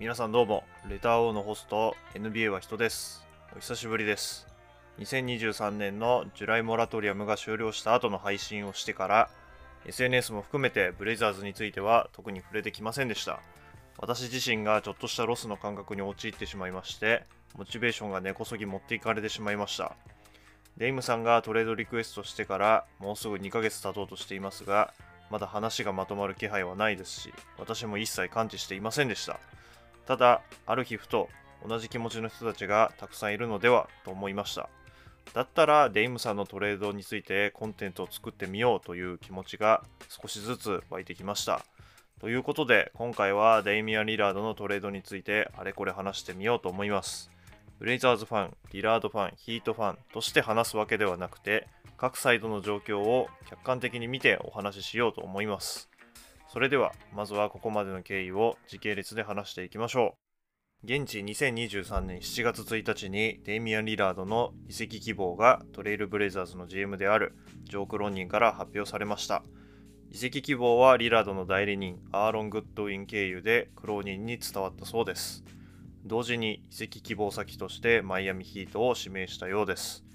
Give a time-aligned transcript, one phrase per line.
[0.00, 3.22] 皆さんどうも、レター王のホスト、NBA は人です。
[3.54, 4.46] お久しぶりです。
[4.98, 9.28] 2023年の July モラトリアムが終了した後の配信をしてから、
[9.84, 13.40] SNS も含めてブレイザーズについては特に触れてきませんでした。
[13.98, 19.96] 私自身がちょっとしたロスの感覚に陥ってしまいまして、モチベーションが根こそぎ持っていかれてしまいました。
[20.78, 24.94] デイムさんがトレードリクエストしてからもうすぐ2ヶ月経とうとしていますが、
[25.28, 29.38] まだ話がまとまる気配はないですし、私も一切感知していませんでした。
[30.06, 31.28] ただ、ある日ふと
[31.66, 34.68] 同じ気持ちの人たちがたくさんいるのではと思いました。
[35.34, 41.64] だったらデイムさんのトレードについてコンテンツを作ってみようという気持ちが少しずつ湧いてきました。
[42.20, 47.30] ということで今回はデイミアン・リラードのトレードについてあれこれ話してみようと思います。
[47.78, 51.66] ブレイザーズファン、リラードファン、ヒートファンとして話すわけではなくて
[51.96, 55.89] 各サイドの状況を客観的に見てお話ししようと思います。
[56.52, 60.16] それではまずはここまでの経緯を時系列で話していきましょ
[60.84, 60.84] う。
[60.84, 69.44] 現地2023年7月1日にデイミアン・リラードの移籍希望がトレイルブレイザーズの GM であるジョーク・ロンニンから発表されました。
[70.10, 75.44] 移籍希望はリラードの代理人アーロン・グッドウィン経由でクローニンに伝わったそうです。
[76.04, 80.09] 同時に移籍希望先としてマイアミヒートを指名したようです。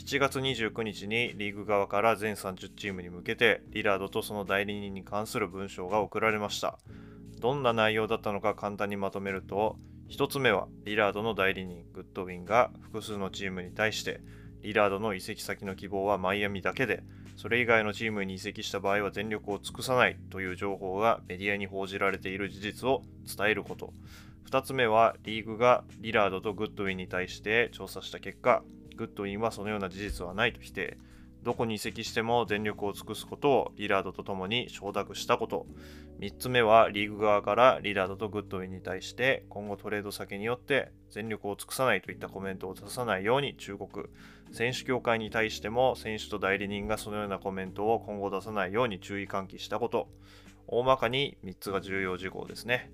[0.00, 6.78] 7月29日にリーグ側から全30チームに向けてリラードとその代理人に関する文章が送られました。
[7.38, 9.76] どんな内容だったのか簡単にまとめると、
[10.08, 14.20] 1つ目はリラードの代理人グッドウィンが複数のチームに対して
[14.62, 17.02] リラードの移籍先の希望はマイアミだけで
[17.36, 23.92] それ以外のチームに移籍した場合は全力を尽くさないという情報がメディアに報じられている事実を伝えること
[24.50, 28.64] 2つ目はリーグがリラードとグッドウィンに対して調査した結果
[29.00, 30.98] グッドウィンはそのような事実はないと否定
[31.42, 35.66] どこに移籍しても全力を尽くすことをリラードと共に承諾したこと。
[36.20, 44.10] 3つ目はリーグ側からリラードとグッドウィンに対して今後トレード先によって全力を尽くさないといったコメントを出さないように忠告。
[44.52, 50.08] 選手協会に対しても選手と代理人がそのようなコメントを今後出さないように注意喚起したこと。
[50.66, 52.92] 大まかに3つが重要事項ですね。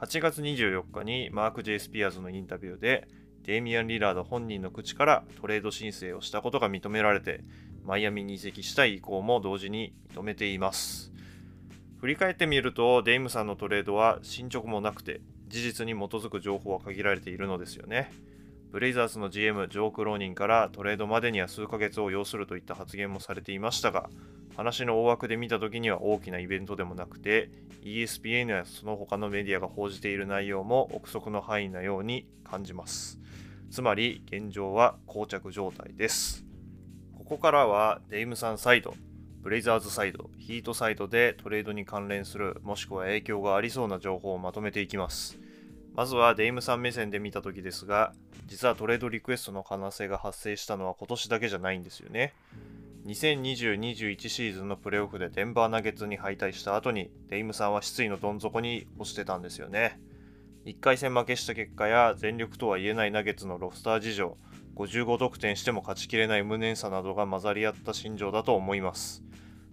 [0.00, 3.06] 8月24日にマーク・ジェイ・スピアーズのインタビューで
[3.44, 7.42] デイミアン・リラード本人の口からトレード申請をしたことが認められて
[7.84, 11.12] マイアミに移籍したい意向も同時に認めています。
[12.00, 18.10] 振り返ってみるとデイムさんのトレードは進捗もなくて事実に基づく情報は限られているのですよね。
[18.74, 24.10] ブレイザーズの GM ジョーク・ローニンからトレードまでには数ヶ月を要するといった発言もされていましたが
[24.56, 27.52] 話の大枠で見た時には大きなイベントでもなくて
[27.84, 33.20] ESPN やその他のメディアが報じている内容も憶測の範囲なように感じます
[33.70, 36.44] つまり現状は膠着状態です
[37.16, 38.96] ここからはデイムさんサイド
[39.40, 45.38] ブレイザーズサイド、ヒートサイドでトレードに関連するもしくは影響がありそうな情報をまとめていきます。
[45.94, 48.14] まずはデイムさん目線で見た時ですが、
[48.46, 52.34] 実はトレードリクエストの可能性が発生したのは今年だけじゃないんですよね。
[53.06, 60.00] 2020-21シーズンのプレーオフでデンバーナゲッツに敗退した後にデイムさんは失意のどん底に落ちてたんですよね。
[60.64, 64.38] 1回戦負けした結果や全力とは言えないナゲッツのロスター事情、
[64.76, 69.22] 55得点しても勝ちきれない無念さなどが混ざり合った心情だと思います。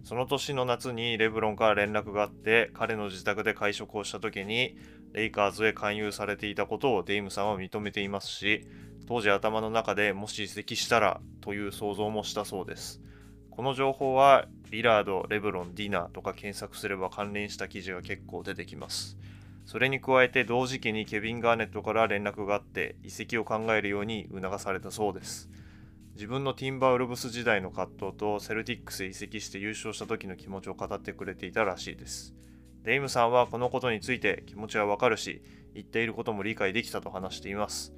[0.04, 4.76] その年の夏にレブロンから連絡があって彼の自宅で会食をした時に
[5.12, 8.66] レイカーズへ勧誘されていたことをデイムさんは認めていますし
[9.06, 13.02] 当時頭の中でもし移籍したらという想像もしたそうです。
[13.50, 19.18] この情報はリラード、レブロン、ディナーとか検索すれば関連した記事が結構出てきます。
[19.66, 25.50] それに加えて同時期にケビン・ガーネットから連絡があって移籍を考えるように促されたそうです。
[26.14, 32.34] 自分のティンバーウルブス時代の葛藤とセルティックスへ移籍して優勝した時の気持ちを語ってくれていたらしいです。
[32.84, 35.42] デイムさんはこのことについて気持ちはわかるし、
[35.74, 37.92] 言っていることも理解できたと話しています。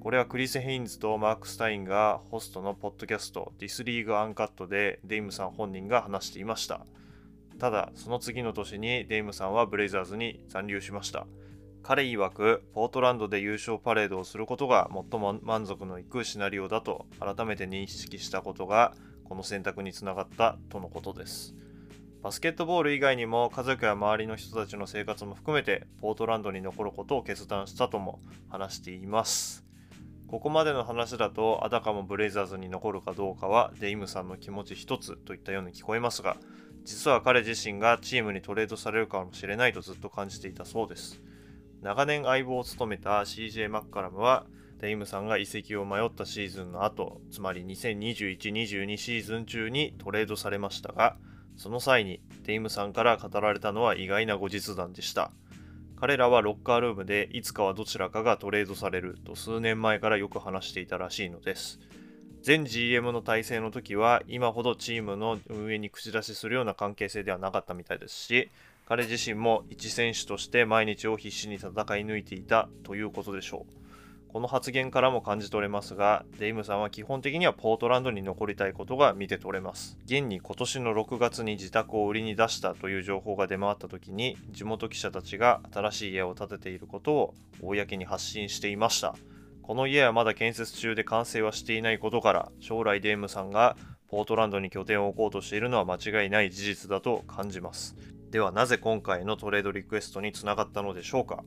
[0.00, 6.86] これはクリス・ヘインズとマーク・スタインがホストのポッドキャスト This League Uncut でデイムさん本人が話していました。
[7.58, 11.26] ただ、その次の年にデイムさんはブレイザーズに残留しました。
[11.82, 21.56] 彼曰くポートランドで優勝パレードをすることが最も満足のいくシナリオだと改めて認識したことがこの選択につながったとのことです
[22.22, 29.64] バスケットボール以外にも家族や周りの人たちの生活も含めてポートランドに残ることを決断したとも話しています。
[30.28, 36.36] ここまでの話だとあたかもブレイザーズに残るかどうかはデイムさんの気持ち一つといったように聞こえますが
[36.84, 41.20] 実は彼自身がチームにトレードされるかもしれないとずっと感じていたそうです。
[41.82, 44.46] 長年相棒を務めた CJ マッカラムは
[44.78, 51.16] デイムさんが移籍を迷ったシーズンの後つまり2021-22シーズン中にトレードされましたが
[51.62, 55.30] その際にデイムさんから語られたのは意外な後日談でした
[55.94, 61.78] 彼らはロッカールームでいつかはどちらかがトレードされると数年前からよく話していたらしいのです。
[62.44, 68.50] 前 GM の体制の時は今ほどチームの運営に口出しするような関係性ではなかったみたいですし
[68.88, 71.72] 彼自身も一選手として毎日を必死に戦い
[72.04, 73.81] 抜いていたということでしょう
[74.32, 79.98] この発言からも感じ取れますが、デイムさんは基本的にはポートランドに残りたいことが見て取れます。
[80.06, 89.14] 現に今年の6月に自宅を売りに出したという情報が出回った時に、地元記者たちが新しい家を建てていることを公に発信していました。
[89.60, 93.76] この家はまだ建設中で完成はしていないことから、将来デイムさんが
[94.08, 97.96] ポートランドに拠点を置こうとしているのは間違いない事実だと感じます。
[98.30, 101.44] ではなぜ今回のトレードリクエストにつながったのでしょうか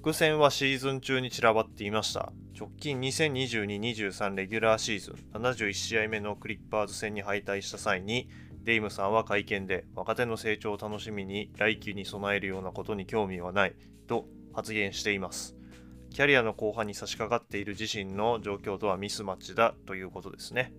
[0.00, 2.32] 伏線はシーズン中に散らばっていました。
[2.58, 8.26] 直近2022-23レギュラーシーズン71試合目のクリッパーズ戦に敗退した際に、
[8.64, 13.74] デイムさんは会見で若手の成長を楽しみに来季に備えるようなことに興味はない
[14.06, 14.24] と
[14.54, 15.54] 発言しています。
[16.08, 20.72] キャリアの後半に差し掛かっている自身の状況とはミスマッチだということですね。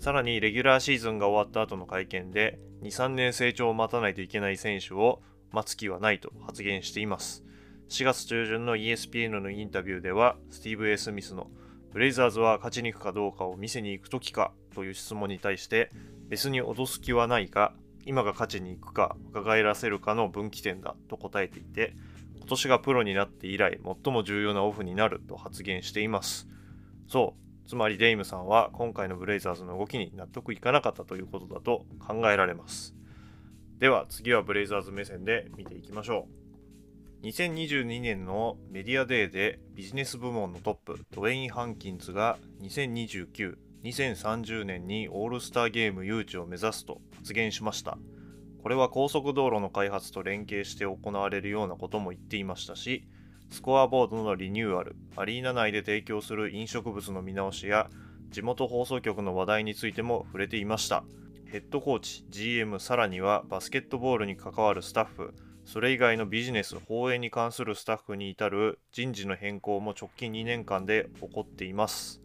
[0.00, 7.42] さらにレギュラーシーズンが終わった後の会見で2、3年成長を待たないといけない選手を待つ気はないと発言しています。
[7.90, 11.50] 4月中旬の ESPN のインタビューでは、スティーブ・エスミスの
[11.92, 15.90] ブレイザーズは勝ちに行くかどうかを見せに行くときかという質問に対して、
[16.28, 17.74] 別に脅す気はないか、
[18.06, 21.94] 今が勝ちに行くか若返らせるかの分岐点だと答えていて、
[22.36, 26.46] 今年がプロになって以来最も重要なオフになると発言しています。
[27.08, 27.34] そ
[27.64, 32.94] う、つまりデイムさんは今回のブレイザーズの動きに納得いかなかったということだと考えられます。
[33.80, 36.39] では次はブレイザーズ目線で見ていきましょう。
[37.22, 47.98] 2022年のメディアデーでビジネス部門のトップドウェイン・ハンキンズが2029、2030年にオールスターゲーム誘致を目指すと発言しました。
[48.62, 53.06] これは高速道路の開発と連携して行われるようなことも言っていましたし、
[53.50, 57.90] スコアボードのリニューアル、アリーナ内で提供する飲食物の見直しや、
[58.30, 61.04] 地元放送局の話題についても触れていました。
[61.44, 65.34] ヘッドコーチ、GM、さらにはバスケットボールに関わるスタッフ、
[65.72, 72.20] それ以外のビジネス、放映に関するスタッフに至る人事の変更も直近2年間で起こっています。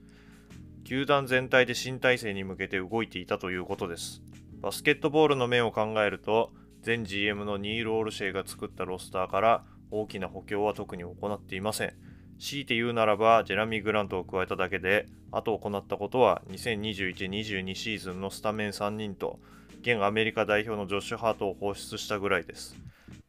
[0.83, 4.23] 球団全体で新体制に向けて動いていたということです。
[4.61, 6.53] バスケットボールの面を考えると、
[6.83, 11.93] 前 GM のニール・オールシェイが作ったロスターから大きな補強は特に行っていません。
[12.39, 19.39] 強いて言うならば、ジェラミー・グラントを加えただけで、あと行ったことは2021-22シーズンのスタメン3人と、
[19.81, 22.75] 現アメリカ代表のジョッシュ・ハートを放出したぐらいです。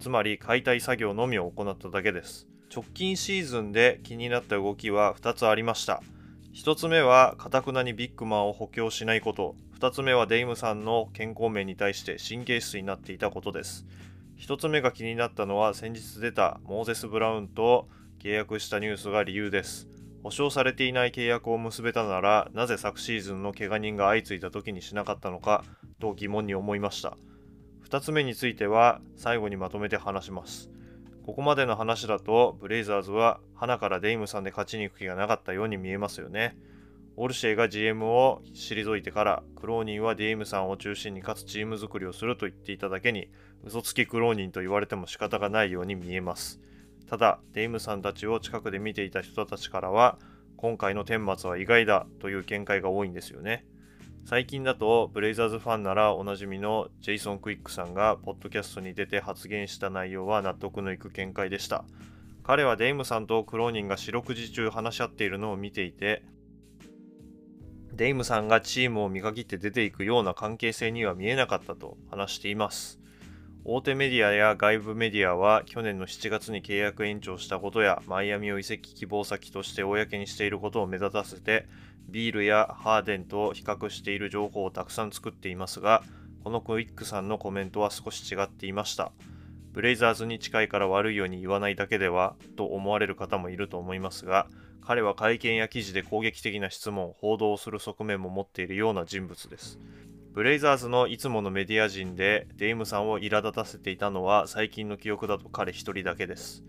[0.01, 2.49] つまり解体作業のみを行っただけです。
[2.75, 6.03] 直近シーズンで気になった動きは2つありました。
[6.57, 9.57] 1つ目は、かたくなにビッグマンを補強しないこと。
[9.79, 13.87] 2つ目は、デイムさんの健康面に対して神経質になっていたことです。
[14.39, 17.89] 1つ目が気になったのは、先日出たモーゼス・ブラウンと
[18.23, 19.87] 契約したニュースが理由です。
[20.23, 25.63] 保証されていない契約を結べたなら、なぜ昨シーズンの怪我人が相次いだ時にしなかったのか
[26.01, 27.19] と疑問に思いました。
[27.89, 30.71] 2つ目については最後にまとめて話します。
[31.25, 36.57] ここまでの話だと、ブレイザーズはハナからデイムさんで勝ちに行く気がなかったように見えますよね。
[37.17, 43.29] オルシェが GM を退いてから、クローニンはデイムさんを中心に勝つチーム作りをすると言っていただけに、
[43.65, 46.61] 嘘つきクローニンと言われても仕方がないように見えます。
[47.09, 50.19] ただ、デイムさんたちを近くで見ていた人たちからは、
[50.57, 53.65] 今回の顛末は意外だという見解が多いんですよね。
[54.29, 61.85] 最近だとブレイザーズファンならおなじみのジェイソン・クイックさんがポッドキャストに出て発言した内容は納得のいく見解でした。
[62.43, 66.25] 彼はデイムさんとクローニンが四六時中話し合っているのを見ていて
[67.93, 72.99] デイムさんがチームを見限って出ていくような関係性には見えなかったと話しています。
[73.65, 81.69] 大手メディアや外部メディアは去年の7月に契約延長したことやマイアミを移籍希望先として公にしていることを目立たせて
[82.09, 86.03] ビールやハーデンと比較している情報をたくさん作っていますが、
[86.45, 89.13] このクイックさんのコメントは少し違っていました。
[89.73, 94.47] ブレイザーズに近いから悪いように言わないだけではと思われる方もいると思いますが、
[94.81, 99.79] 彼は会見や記事で攻撃的な質問、報道をする側面も持っているような人物です。
[100.33, 106.63] ブレイザーズのいつものメディア人でデイムさんを苛立たせていたのは最近の記憶だと彼一人だけです。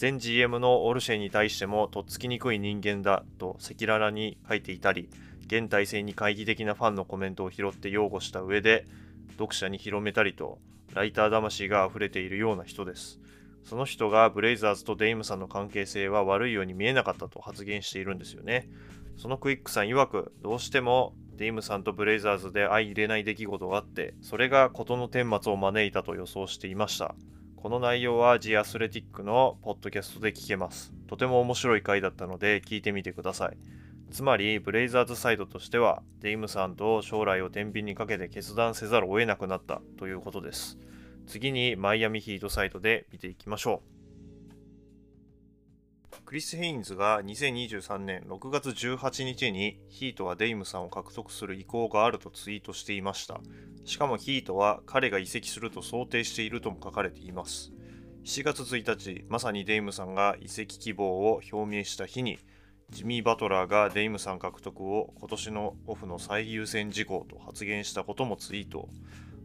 [0.00, 5.08] 前 GM のオルシェに対してもとっつきにくい人間だと赤裸々に書いていたり、
[5.46, 8.86] 現体制に懐疑的なファンのコメントを拾って擁護した上で、
[9.32, 10.58] 読者に広めたりと、
[10.92, 13.20] ライター魂が溢れているような人です。
[13.64, 18.68] その人がブレイザーズとデイムさんの関係性は悪いように見えなかったと発言しているんですよね。
[19.16, 27.14] そのクイックさん曰く、どうしてもデイムさんとブレイザーズで相容れない出来事があって、それが事の顛末を招いたと予想していました。
[27.62, 30.92] この内容は The Athletic のポッドキャストで聞けます。
[31.06, 33.56] とても面白い回だったので聞いてみてください。
[34.10, 40.76] つまり、ブレイザーズサイドとしては、デイムさんと将来を天秤にかけて決断せざるを得なくなったということです。
[41.28, 44.01] 次に、マイアミヒートサイドで見ていきましょう。
[46.24, 53.40] クリス・ヘインズが2023年6月18日にヒートはデイムさんを獲得する意向があるとツイートしていました。
[53.84, 57.72] しかもヒートは彼が移籍すると想定しているとも書かれています。
[58.24, 62.38] 7月1日、まさにデイムさんが移籍希望を表明した日に、
[62.90, 68.88] ジミー・バトラーがデイムさん獲得を今年のオフの最優先事項と発言したこともツイート。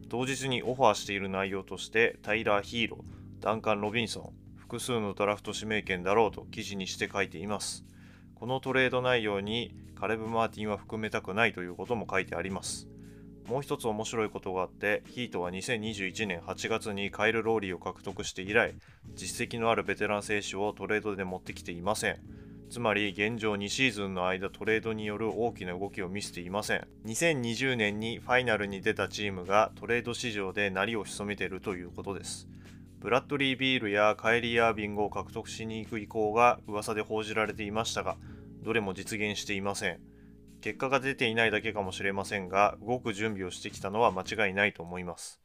[0.08, 7.86] 当日にオファーしている内容として、タイラー・ヒーロー、ダンカン・ロビンソン、複数のドラフト指名権だろうと記事にして書いています。
[8.34, 12.86] このトレード内容にカレブ・マーティンは含めたくないということも書いてあります。
[13.48, 18.74] もう一つ面白いことがあって、ヒートは2021年8月にカイル・ローリーを獲得して以来、
[19.14, 22.18] 実績のあるベテラン選手をトレードで持ってきていません。
[22.68, 26.86] つまり現状2シーズンの間トレードによる大きな動きを見せていません。
[27.06, 32.46] 2020年にファイナルに出たチームがトレード市場で鳴りを潜めているということです。
[33.00, 38.16] ブラッドリー・ビールやカイリー・アービングを獲得しに行く意向が噂で報じられていましたが、
[38.62, 40.00] どれも実現していません。
[40.60, 45.40] 結果が出ていないだけかもしれませんが、動く準備をしてきたのは間違いないと思います。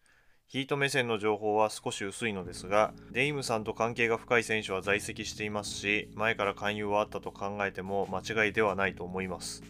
[0.48, 9.63] ヒート目線の情報は少し薄いのですが、デイムさんと関係が深い選手は在籍していますし、前から勧誘はあったと考えても間違いではないと思います。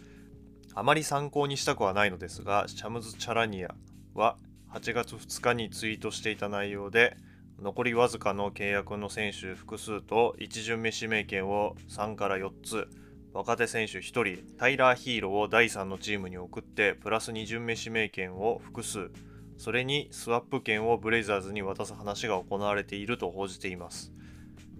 [0.74, 3.74] あまり参考にしたくはないのですが、シャムズ・チャラニア
[4.14, 4.36] は
[4.72, 7.16] 8月2日にツイートしていた内容で、
[7.64, 12.88] 残りわずかの契約の選手複数と1巡目指名権を3から4つ、
[13.32, 19.10] 若手選手1人、タイラー・ヒーローを第3のチームに送って、プラス2巡目指名権を複数、
[19.56, 24.12] それにスワップ権をブレイザーズに渡す話が行われていると報じています。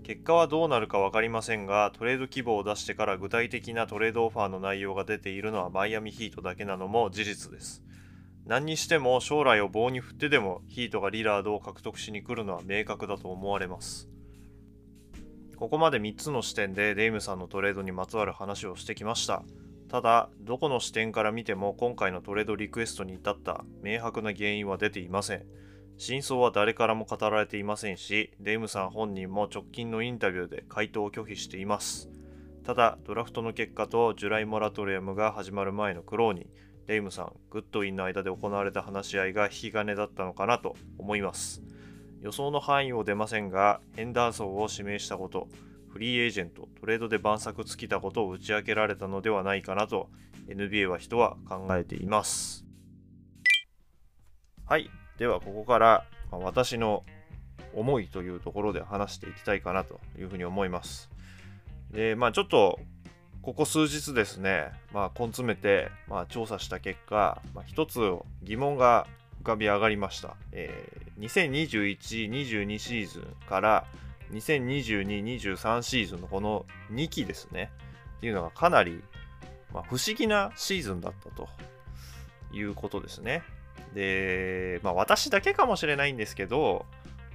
[0.02, 7.82] 結果はどうなるか分かりませんが、トレード希望を出してから具体的なトレードオファーの内容が出ているのはマイアミヒートだけなのも事実です。
[8.46, 14.08] 何にしても将来を棒に振ってでもヒートがリラードを獲得しに来るのは明確だと思われます。
[15.56, 19.42] ここまで3つの視点でデイムさんのトレードにまつわる話をしてきました。
[19.88, 25.46] ただ、どこの視点から見ても今回のトレードリクエストに至った明白な原因は出ていません。
[25.96, 32.10] 真相は誰からも語られていませんし、デイムさん本人も直近のインタビューで回答を拒否しています。
[32.64, 36.48] ただ、ドラフトの結果とジュライモラトリアムが始まる前のクローニン、
[36.86, 41.62] デイムさん、グッドウィンの間で行われた話し合いが引き金だったのかなと思います。
[42.20, 45.48] 予想の範囲を出ませんが、ヘンダーソンを指名したこと、
[45.88, 50.10] フリーエージェント、トレードで晩作尽きたことを打ち明けられたのではないかなと、
[50.48, 52.66] NBA は人は考えています。
[54.66, 54.90] はい。
[55.18, 57.04] では、ここから、まあ私の
[57.74, 61.10] 思いというところで話していきたいかなというふうに思います。
[61.90, 62.78] で、まあちょっと、
[63.44, 68.00] ここ数日ですね、まあ根詰めて、まあ、調査した結果、まあ、一つ
[68.42, 69.06] 疑問が
[69.42, 70.36] 浮かび上がりました。
[70.52, 73.84] えー2021-22シーズンから
[74.32, 77.70] 2022-23シーズンのこの2期ですね。
[78.18, 79.02] っていうのがかなり、
[79.72, 81.48] まあ、不思議なシーズンだったと
[82.52, 83.42] いうことですね。
[83.94, 86.86] で、まあ私だけかもしれないんですけど、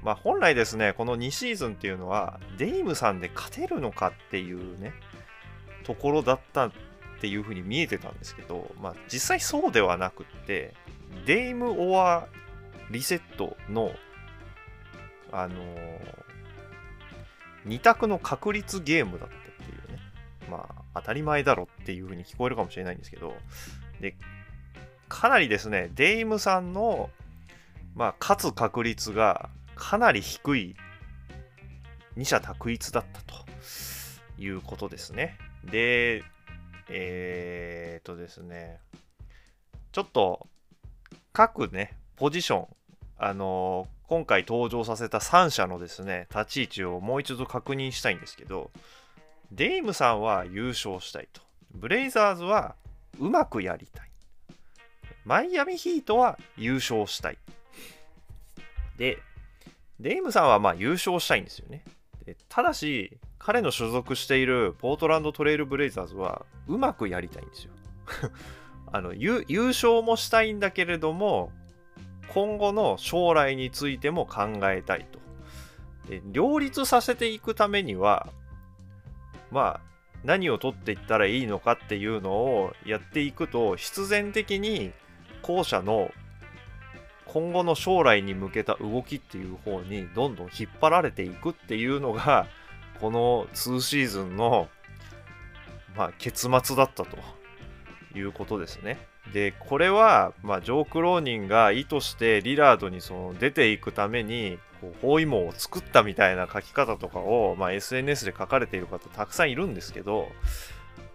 [0.04, 4.94] まあ本来ですね、この2シーズンっていうのは、デイムさんで勝てるのかっていうね、
[5.90, 6.72] ところだったっ
[7.20, 10.76] ていうふうに見えてたんですけど、まあ実際そうではなくって、
[11.26, 12.28] デイム・オア・
[12.92, 13.92] リセットの、
[15.32, 15.56] あの
[17.66, 20.00] 2択の確率ゲームだったっていうね、
[20.48, 23.34] まあ当たり前だろっていうふうに聞こえるかもしれないんですけど、
[24.00, 24.16] で、
[25.08, 27.10] かなりですね、デイムさんの、
[27.96, 30.76] まあ、勝つ確率がかなり低い
[32.16, 33.34] 二者択一だったと
[34.38, 35.49] いうことですね。
[35.64, 36.24] で、
[36.90, 38.80] えー、っとですね、
[39.92, 40.48] ちょっと
[41.34, 42.68] 各ね、ポジション、
[43.18, 48.72] あの今回登場させた3社のですね、立ち位置をもう一度確認したいんですけど、
[49.52, 51.42] デイムさんは優勝したいと。
[51.74, 52.76] ブレイザーズは
[53.20, 54.10] うまくやりたい。
[55.26, 57.38] マイアミヒートは優勝したい。
[58.98, 59.20] で、
[60.00, 61.84] デイムさんはまあ優勝したいんですよね。
[62.48, 67.74] ただし、彼の所属しているポートランドトレイルブレイザーズはうまくやりたいんですよ。
[68.92, 71.52] あの優勝もしたいんだけれども、
[72.28, 75.20] 今後の将来についても考えたいと。
[76.10, 78.28] で両立させていくためには、
[79.52, 79.82] まあ、
[80.24, 84.92] 何を取っていったらいいのかっていうのをやっていくと、必然的に
[85.42, 86.12] 後者の
[87.26, 92.48] 今後の将来に向けた動きっていう方にどんどん引っ張られていくっていうのが
[93.00, 94.68] この2シーズンの、
[95.96, 97.18] まあ、結末だったと
[98.16, 98.98] いうことですね。
[99.34, 110.30] でこれは、まあ、ジョー・クローニンが意図してリラードにその出ていくためにこう包囲網を作ったみたいな書き方とかを、まあ、SNS で書かれている方たくさんいるんですけど、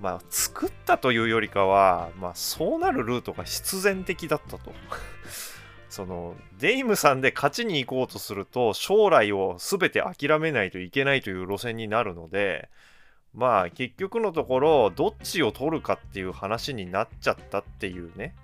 [0.00, 4.72] まあ、作ったというよりかは、まあ、そうなるルートが必然的だったと。
[5.94, 12.68] そのデイムさんで勝ちに行こうとすると将来を全て諦めないといけないという路線になるので
[13.32, 18.34] まあ結局のところどっちを取るかっていう話になっちゃったっていうね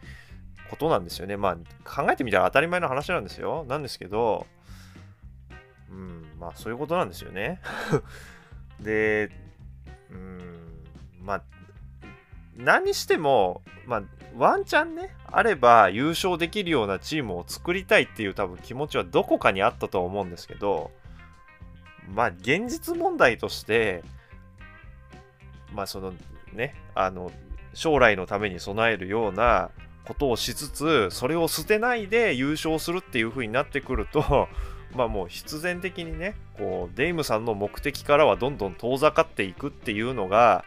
[0.70, 1.36] ことなんですよね。
[1.36, 3.64] まあ考えてみたら当たり前の話なんですよ。
[3.68, 4.46] なんですけど
[5.90, 7.60] うんまあそういうことなんですよね。
[8.78, 9.28] で
[10.08, 10.84] うん
[11.20, 11.42] まあ
[12.56, 14.02] 何してもまあ
[14.36, 20.90] ワンチャンねあれば優勝できるようなチームを作りたいっていう多分気持ちはどこかにあったと思うんですけど
[22.14, 24.02] まあ現実問題として
[25.74, 26.12] まあその
[26.52, 27.30] ね、あの、
[27.74, 29.70] 将来のために備えるような
[30.04, 34.48] ことをしつつ、それを捨てないで優勝するっていう風になってくると、
[34.94, 40.64] まあもう必然的にね、こう、デイムさんの目的からはどんどん遠ざかっていくっていうのが、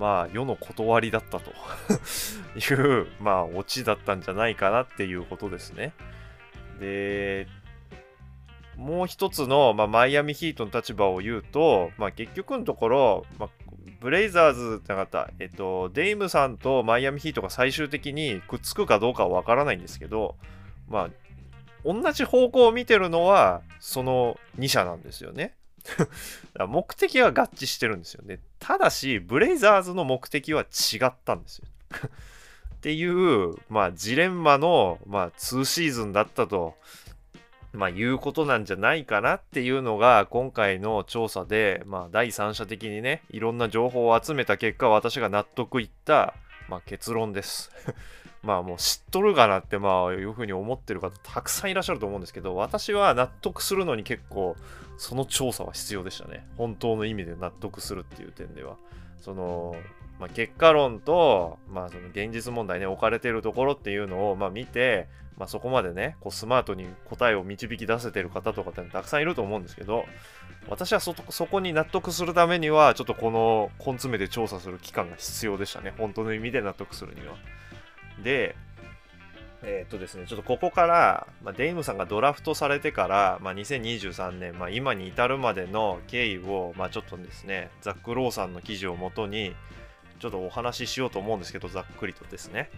[0.00, 1.52] まあ世の断りだったと
[2.58, 5.92] いう、まあオチだったんじゃないかなっていうことですね。
[6.80, 7.46] で、
[8.76, 13.48] もう一つの、まあ、マイアミヒートの立場を言うと、まあ、結局のところ、まあ、
[14.00, 20.36] ブレイザーズってなかった、えっと、デイムさんとマイアミヒートが最終的にくっつくかどうかはわからないんですけど、
[20.88, 21.10] まあ、
[21.84, 25.54] 同じ方向を見てるのは、その2社なんですよね。
[26.68, 28.40] 目的は合致してるんですよね。
[28.58, 31.66] ただし、ブレイザーズの目的は違ったんですよ。
[32.74, 36.76] っていう、まあ、ジレンマの、まあ、2シーズンだったと
[37.72, 46.34] まあ、いうことなんじゃないかなっていうのが今回の調査で、まあ、第三者的にねいろんな情報を集めた結果私が納得いった、
[46.68, 47.70] まあ、結論です
[48.42, 54.56] まあもう知っとるがなってまあいうふうに思ってる方たくさんいらっしゃると思うんですけど私は納得するのに結構
[54.96, 56.46] その調査は必要でしたね。
[56.56, 58.76] 本当の意味で納得するっていう点では。
[59.18, 59.74] その
[60.18, 70.04] まあ、結果論と、まあ、その現実問題ね置かれてるところっていうのを、まあ、見て、まあ、そこまでねこうスマートに答えを導き出せてる方とかってたくさんいると思うんですけど
[70.68, 75.94] 私はそそこに納得するためにはちょっとこの根詰めで調査する期間が必要でしたね。
[75.96, 77.34] 本当の意味で納得するには。
[78.22, 78.56] で
[79.62, 89.54] えー、っとですね、ちょっとここから、まあ、デイムさんがドラフトされてから、まあ、2023年、まあ、今に至るまでの経緯を、まあ、ちょっとですね、ザック・ローさんの記事をもとに、
[90.18, 92.70] ちょっとお話ししようと思うんですけど、ざっくりとですね。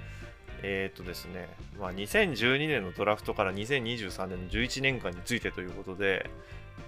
[0.64, 6.30] えっ、ー、とですね、まあ、2012年のドラフトから2023年の11年間についてということで、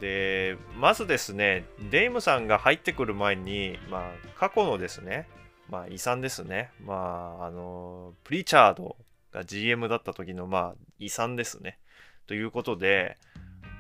[0.01, 5.29] で、まずですね、デイムさんが入ってくる前に、まあ、過去のですね、
[5.69, 8.97] まあ、遺産ですね、まあ、あの、プリチャード
[9.33, 11.79] が GM だった時の、まあ、遺産ですね。
[12.27, 13.17] ということで、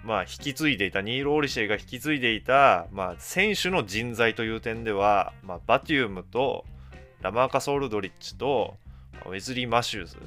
[0.04, 6.64] まあ、引き継いでいた、ニール・オリシェが引き継いでいた、まあ、選手の人材という点では、まあ、バティウムと
[7.22, 8.76] ラマーカス・オルドリッジと
[9.24, 10.18] ウェズリー・マシューズ。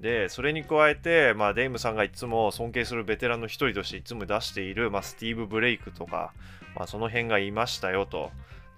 [0.00, 6.32] でそれに加えて、まあ、デイムさんがいつも尊敬するベテランの一人としていつも出している、まあ、スティーブ・ブレイクとか、
[6.74, 8.30] まあ、その辺がいましたよと。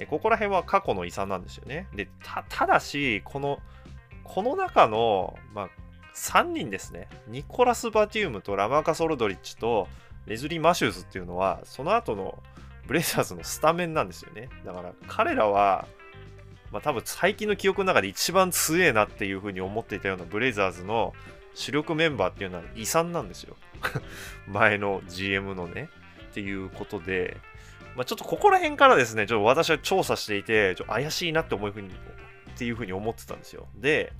[0.06, 3.58] ここら辺は過去の遺産なんですよねでただしこの
[4.24, 5.68] この中の、まあ、
[6.14, 9.88] 3人ですねニコラス・バティウムとラマーカス・オルドリッジと
[10.28, 12.40] ウェズリー・マシューズっていうのは、その後の
[12.86, 14.50] ブレイザーズのスタメンなんですよね。
[14.64, 15.88] だから彼らは、
[16.70, 21.14] まあ多分最近の記憶の中で一番強えなっていうふうに思っていたようなブレイザーズの
[21.54, 23.56] 主力メンバーっていうのは遺産なんですよ。
[24.46, 25.88] 前の GM のね。
[26.30, 27.38] っていうことで、
[27.98, 31.92] まあ、ちょっとここら辺からですね、ちょっと私は調査していて、ちょっと怪しいなって思うふうに、っ
[32.56, 33.66] ていうふうに思ってたんですよ。
[33.74, 34.12] で、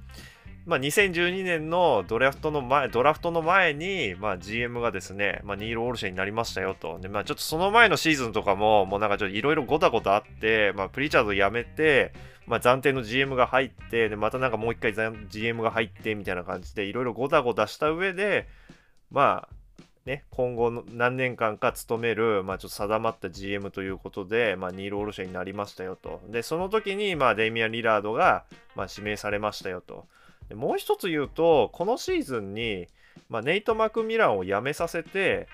[0.66, 6.98] まあ、2012年のドラフトの前ドラフトの前に、まあ、GM がですね、まあ、ニール・オールシェになりましたよと。
[6.98, 12.12] で、まあ、ちょっとその前のシーズンとかも、もうなんかちょっといろいろごたごたあって、まあ、プリチャード辞めて、
[12.48, 14.92] まあ、暫定の GM が入って、で、またなんかもう一回
[15.28, 18.48] GM が入って、みたいな感じで、いろいろごたごたした上で、
[19.12, 19.57] まあ、
[20.08, 26.22] ね、今後の何年間か務める、まあ、ちょっと定まった GM ということで、まあ、ニール・オルシェになりましたよと。
[26.30, 28.44] で、その時に、まあ、デイミアン・リラードが、
[28.74, 30.06] まあ、指名されましたよと。
[30.48, 32.88] でもう一つ言うと、このシーズンに、
[33.28, 35.46] まあ、ネイト・マクミランを辞めさせて、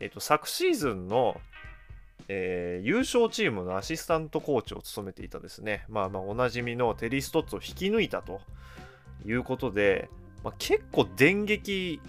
[0.00, 1.40] えっと、昨シーズンの、
[2.26, 8.40] えー、優勝チームのアシスタントコーチを務めていたですね、まあまあおなじみのテリー・ストッツを引き抜いたと
[9.24, 10.08] いうことで、
[10.42, 12.00] まあ、結構電撃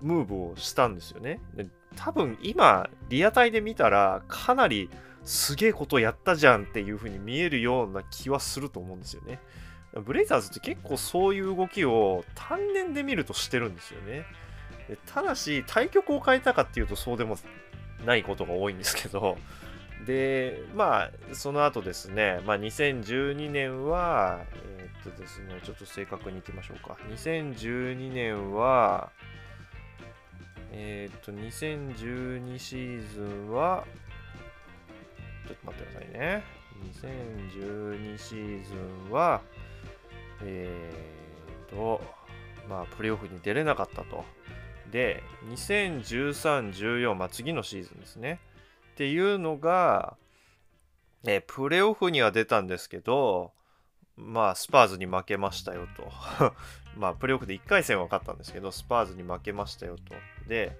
[0.00, 1.40] ムーブをしたんですよね。
[1.54, 4.90] で多分今、リアタイで見たら、かなり
[5.24, 9.40] すげえことやったじゃんっていう風に見えるような気はすると思うんですよね。
[10.04, 14.24] ブレイザーズって結構そういう動きを単年で見るとしてるんですよね。
[15.06, 17.38] ただし、対局を変えたかっていうとそうでも
[18.04, 19.38] ないことが多いんですけど、
[20.06, 24.44] で、まあ、その後ですね、まあ、2012年は、
[24.78, 26.96] えー、っとですね、ちょっと正確にいきましょうか。
[27.10, 29.10] 2012年は、
[30.78, 33.86] えー、っと、2012シーズンは、
[35.48, 36.44] ちょっと待ってくださいね。
[36.92, 38.74] 2012シーズ
[39.08, 39.40] ンは、
[40.42, 42.02] えー、っと、
[42.68, 44.26] まあ、プレーオフに出れなかったと。
[44.92, 48.38] で、2013、14、まあ、次のシーズンですね。
[48.92, 50.18] っていうのが、
[51.26, 53.52] えプレーオフには出たんですけど、
[54.16, 56.10] まあ、スパーズに負けましたよと。
[56.96, 60.14] まあ、プレーオフで1回戦は勝ったんですけど、スパーズに負けましたよと。
[60.48, 60.76] で、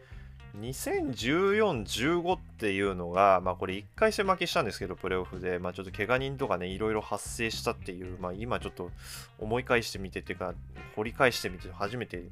[0.58, 8.90] 2014、15っていうのが、まあこれ1回戦負けしたんですけど、プレーオフで、まあちょっと怪我人とかね、いろいろ発生したっていう、まあ今ちょっと
[9.38, 10.54] 思い返してみてっていうか、
[10.94, 12.22] 掘り返してみて初めてっ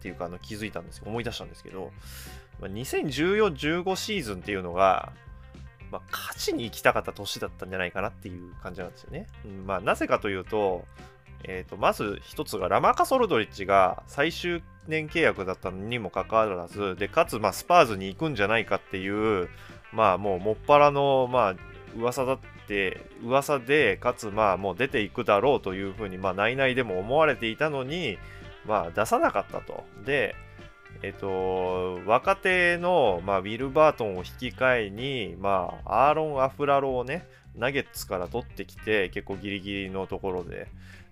[0.00, 1.92] ていうかあの気づいたんです思い出したんですけど、
[2.60, 5.12] まあ、2014、15シーズンっていうのが、
[5.90, 9.26] まあ、勝ちに行きたかった年だったんじゃないかなっていう感じなんですよね。
[9.44, 10.84] うん、まあ、なぜかというと、
[11.44, 19.48] えー、とまず一つがラマカ・ソルドリッチが最終年契約だったのにもかかわらずでかつまあスパーズに行くんじゃないかっていう
[19.92, 21.54] まあもうもっぱらのまあ
[21.96, 28.18] 噂だって噂でかつまあもう出ていくだろうというふうにまあ内々でも思われていたのに
[28.66, 30.34] まあ出さなかったとで
[31.02, 40.68] えっと、若手の、まあ、ウィル・バートンを引き換えに、まあ、アーロン・アフラロをね、ナゲッツから取ってきて、結構ギリギリのところで、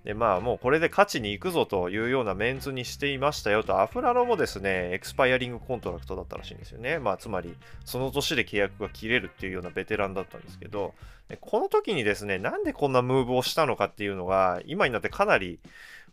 [0.07, 7.01] で、まあもうこれで勝ちに行くぞというようなメンツにしていましたよと、アフラロもですね、エクスパイアリングコントラクトだったらしいんですよね。
[7.01, 10.95] まあつまり、その年で契約が切れるっていうようなベテランだったんですけど、
[11.41, 15.59] この時にですね、なんでこんなムーブをしたのかっていうのが、今になってかなり、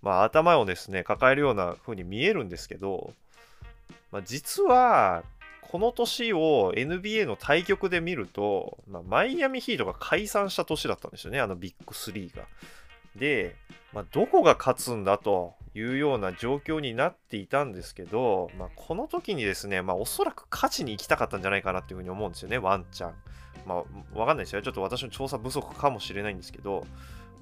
[0.01, 3.13] まあ頭をですね、抱えるような風に見えるんですけど、
[4.11, 5.23] まあ、実は、
[5.61, 12.43] この年を NBA の対局で見ると、まあ、マイアミヒートが解散した年だったんですよね、あのビッグ3が。
[13.15, 13.55] で、
[13.91, 23.13] まあ、どこが勝つんだというような状況になっていたんですけど、まあ、この時にですね、まあ、おそらく勝ちに行きたかったんじゃないかなっていうふうに思うんですよね、ワンチャン。
[23.65, 24.61] まあ、わかんないですよ。
[24.61, 26.85] ちょっと私の調査不足かもしれないんですけど、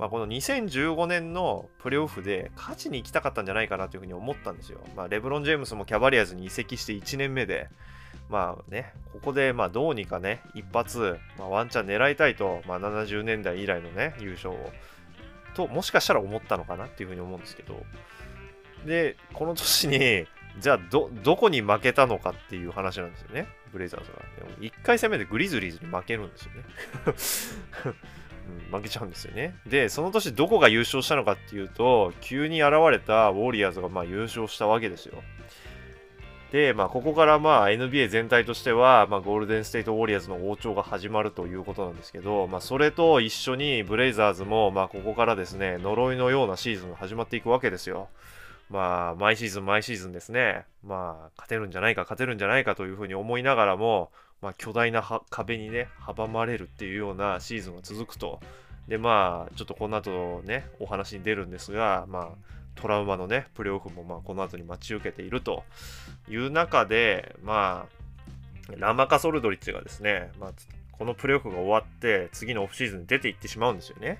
[0.02, 4.80] まあ、この2015年のプレーオフで勝ちに行きたかったんじゃないかなというふうに思ったんですよ。
[4.96, 7.70] まあ、レブロン・ジェームスもキャバリアーズに移籍して1年目で、
[8.28, 14.72] まあね、ここでまどうにかね、一発、まあ、ワンチャン狙いたいと、まあ、70年代以来のね、優勝を。
[15.54, 17.76] ともしかしたら思ったのかなっていうふうに思うんですけど。
[18.88, 20.26] でこの年に
[20.60, 23.48] じゃあどどこに負けたのかっていう話なんですよね。
[23.72, 24.18] ブレイザーズが
[24.60, 26.64] 1回戦目でグリズリーズに負けるんですよね。
[28.72, 35.22] うん、負けちゃうんですよねでその年どこが優勝したのかっていうと急に現れたウォリアーズがまあ優勝したわけですよ
[36.52, 48.10] で、まあ、ここからまあ NBA 全体としては、まあ、ゴールデン・ステイト・ウォリアーズの王朝が始まるということなんですけど、まあ、それと一緒にブレイザーズも、まあ、ここからですね、呪いのようなシーズンが始まっていくわけですよ。
[48.72, 58.40] まあ、毎シーズン毎シーズンですね、まあ、勝てるんじゃないか、勝てるんじゃないかというふうに思いながらも、まあ、巨大な壁にね、阻まれるっていうようなシーズンが続くと。
[58.88, 62.30] で、まあ、ちょっとこの後ね、お話に出るんですが、まあ、
[62.76, 65.64] トラウマのね、プレーオフもまあこの後に待ち受けていると
[66.30, 67.88] いう中で、ま
[68.70, 70.52] あ、ラマカ・ソルドリッチがですね、まあ、
[70.94, 74.20] このプレーオフが終わって、次のオフシーズンに出ていってしまうんですよね。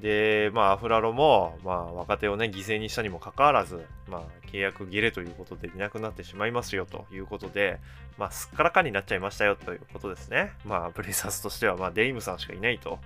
[0.00, 7.78] で、まあ、アフラロも、まあ、若手をね、犠牲にしたにもかかわらず、まあ、契約切れということでいなくなってしまいますよということで、
[8.18, 10.52] まあ、すっからかんになっちゃいましたよということですね。
[10.64, 12.98] まあ、ブレイザーズとしては、まあ、デイムさんしかいないと。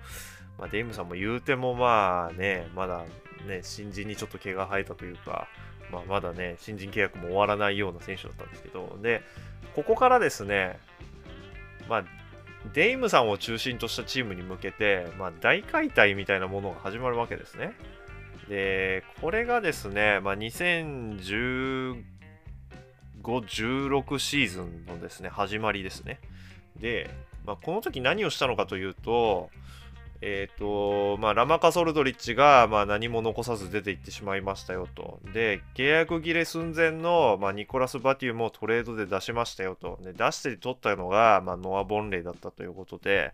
[0.59, 3.05] まあ、デイムさんも言うても、まあね、まだ
[3.47, 5.49] ね、新人にちょっと毛が生えたというか、
[5.91, 9.23] まあ、まだね、新人契約も終わらないような選手だったんですけど、で、
[9.75, 10.79] ここからですね、
[11.89, 12.05] まあ、
[12.73, 17.75] デイムさんを中心としたチームに向けて、まあ、大解体みたいなものが始まるわけですね。
[18.49, 22.03] で、これがですね、まあ、2015、
[23.23, 26.21] 16シーズンのですね、始まりですね。
[26.81, 27.11] で、
[27.45, 29.51] まあ、この時何をしたのかというと、
[30.21, 35.21] えっ、ー、と、まあ、ラマカ・ソルドリッチが、まあ、何も残さず出ていってしまいましたよと。
[35.33, 39.99] で、契約切れ寸前の、まあ、ニコラス・バティウムをトレードで出しましたよと。
[40.03, 43.33] で、出して取ったのが、まあ、ノア・ボンレイだったということで、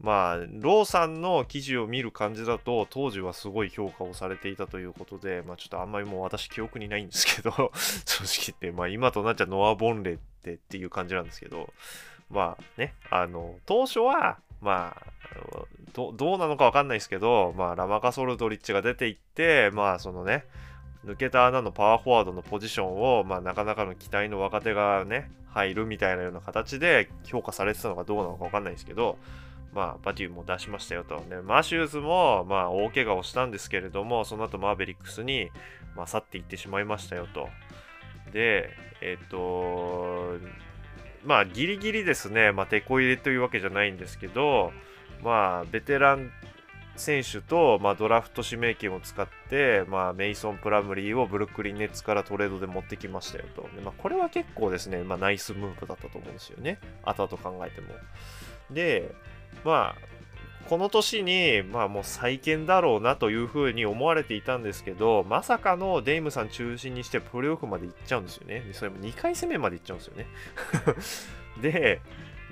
[0.00, 7.50] まあ、ローさんの記事を見る感じだと、当時はすごい評価をされていたということで、まあ、ちょっとあんまりもう私記憶にないんですけど、
[8.04, 11.72] 正直言って、まあ、今となっちゃノア・ボンレイってっていう感じなんですけど、
[12.30, 15.02] まあね、あの、当初は、まあ、
[15.92, 20.46] どどうなのかわかんないですけど、まあ、ラマカソルドリッチが出ていって、まあ、そのね、
[21.04, 29.18] 抜けた穴のパワーフォワードのポジションを、まあ、なかなかの期待の若手がね、入るみたいなような形で評価されてたのかどうなのかわかんないですけど、
[29.74, 31.22] まあ、バティも出しましたよと。
[31.28, 35.50] で、マシューズも、まあ、大怪我をしたんですけれども、その後マーベリックスに、
[35.94, 37.48] まあ、去っていってしまいましたよと。
[38.32, 40.38] で、えっ、と、
[41.24, 44.72] まあ、ギリギリですね、まあ、手こ入れというわけじゃないんですけど、
[45.22, 46.30] まあ、ベテラン
[46.96, 53.68] 選手と、まあ、ドラフト指名権を使って、まあ、メイソン・プラムリーをブルックリン・ネッツからトレードで持ってきましたよと。
[53.82, 56.78] まあ、これは結構ですね、まあ、ナイスムーブだったと思うんですよね。
[57.04, 57.88] 後々考えても。
[58.70, 59.14] で、
[59.64, 60.13] まあ、
[60.68, 68.60] この年に、まあもう再建だろうなというふうに思われていたんですけど、まさかのデイムさん中心にしてプレーオフまで行っちゃうんですよね。
[68.60, 70.26] でそれも2回攻めまで行っちゃうんですよね。
[71.60, 72.00] で、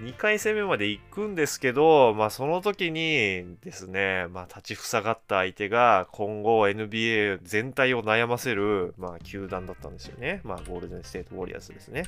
[0.03, 10.41] 2回攻めまで行くんですけど、まあその時にですね、まあ立ちふさがった相手が今後 NBA 全体を悩ませる、まあ球団だったんですよね。
[10.45, 12.05] まあゴールデンステートウォリアーズですね。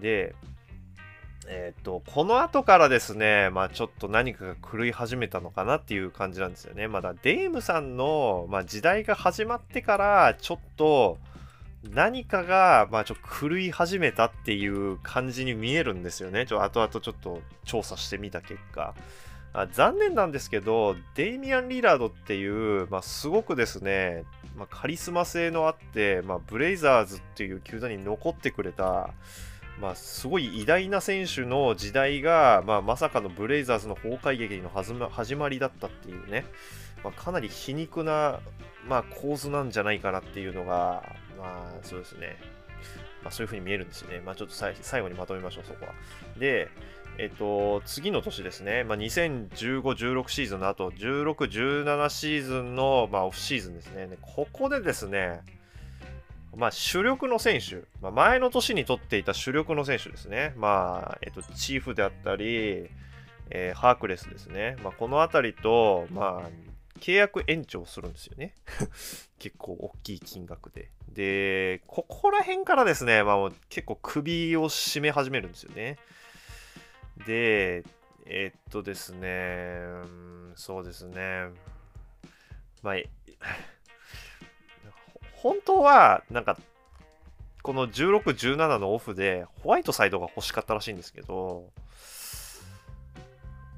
[0.00, 0.34] で、
[1.46, 6.88] えっ、ー、と、この後からですね、まあちょっと何かが狂い始めたのかなっていう感じなんですよね。
[6.88, 11.18] まだデイムさんの、まあ、時代が始まってから、ちょっと
[11.92, 16.46] 何かが、まあちょっと狂い始めたっていう感じに見えるんですよね。
[16.46, 18.94] ちょ後々ちょっと調査してみた結果。
[19.56, 24.24] あ残念なんですけど、デイミアン・リラードっていう、まあ、すごくですね、
[24.56, 29.10] まあ、カリスマ性のあって、まあ、ブレイザーズっていう球団に残ってくれた、
[29.80, 34.70] まあ、すごい偉大な選手の時代が、まあ、まさかのブレイザーズの崩壊劇の
[35.10, 36.44] 始まりだったっていうね、
[37.02, 38.40] まあ、かなり皮肉な、
[38.88, 41.02] まあ、構図なんじゃないかなっていうのが、
[41.38, 42.36] まあ、そうですね。
[43.22, 44.20] まあ、そういう風に見えるんですよね。
[44.24, 45.92] まあ、ちょっと最後にまとめましょう、そこは。
[46.38, 46.68] で、
[47.16, 49.48] えっと、次の年ですね、まあ、2015、
[49.82, 54.08] 16シーズンの後、16、17シーズンの、まあ、オフシーズンですね。
[54.20, 55.40] ここでですね、
[56.56, 60.52] まあ、主力の選手、まあ、前の年に取っていた主力の選手ですね。
[60.56, 62.88] まあ、えっと、チーフであったり、
[63.50, 64.76] えー、ハークレスですね。
[64.82, 66.50] まあ、この辺りと、まあ、
[67.00, 68.54] 契約延長するんですよね。
[69.38, 70.90] 結構大きい金額で。
[71.08, 75.98] で、ここら辺からですね、まあ、結構首を絞め始めるんですよね。
[77.26, 77.84] で、
[78.26, 79.78] え、っとですね、
[80.54, 81.48] そうですね。
[82.82, 82.94] まあ、
[85.44, 86.56] 本当は、なんか、
[87.62, 91.68] この16、17のオフでホワイトサイドが欲しかったらしいんですけど、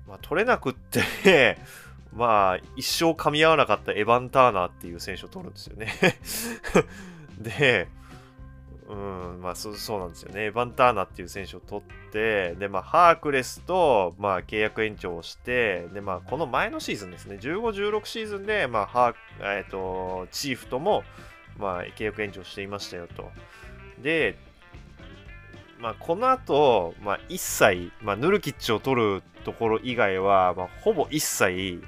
[0.06, 1.58] まあ、取れなくって
[2.14, 5.92] まあ、一生噛み合わなかったエヴァン・ターナーっていう選手を取るんですよね
[7.36, 7.88] で、
[8.88, 10.44] うん、まあそ、そうなんですよね。
[10.44, 21.02] エヴァン・ターナーっていう選手を取って、で、まあ、ハークレスと、まあ、契約延長をして、で、まあ、この前のシーズンですね、15、16シーズンで、まあ、ハー、えっ、ー、と、チーフとも、
[21.58, 23.30] まあ、契約延長していましたよと。
[24.02, 24.38] で、
[25.78, 31.82] まあ、この後、まあ、一切、まあ、ヌルキッチを取るところ以外は、まあ、ほぼ一切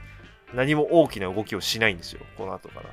[0.54, 2.90] 何も大きな動きをしないんですよ、この後から。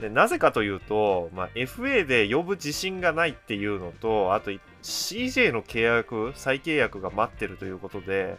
[0.00, 4.52] でなぜかというと、まあ、FA で呼ぶ自信がないっていうのと、あと
[4.82, 8.36] CJ の契約、再契約が待ってるということで、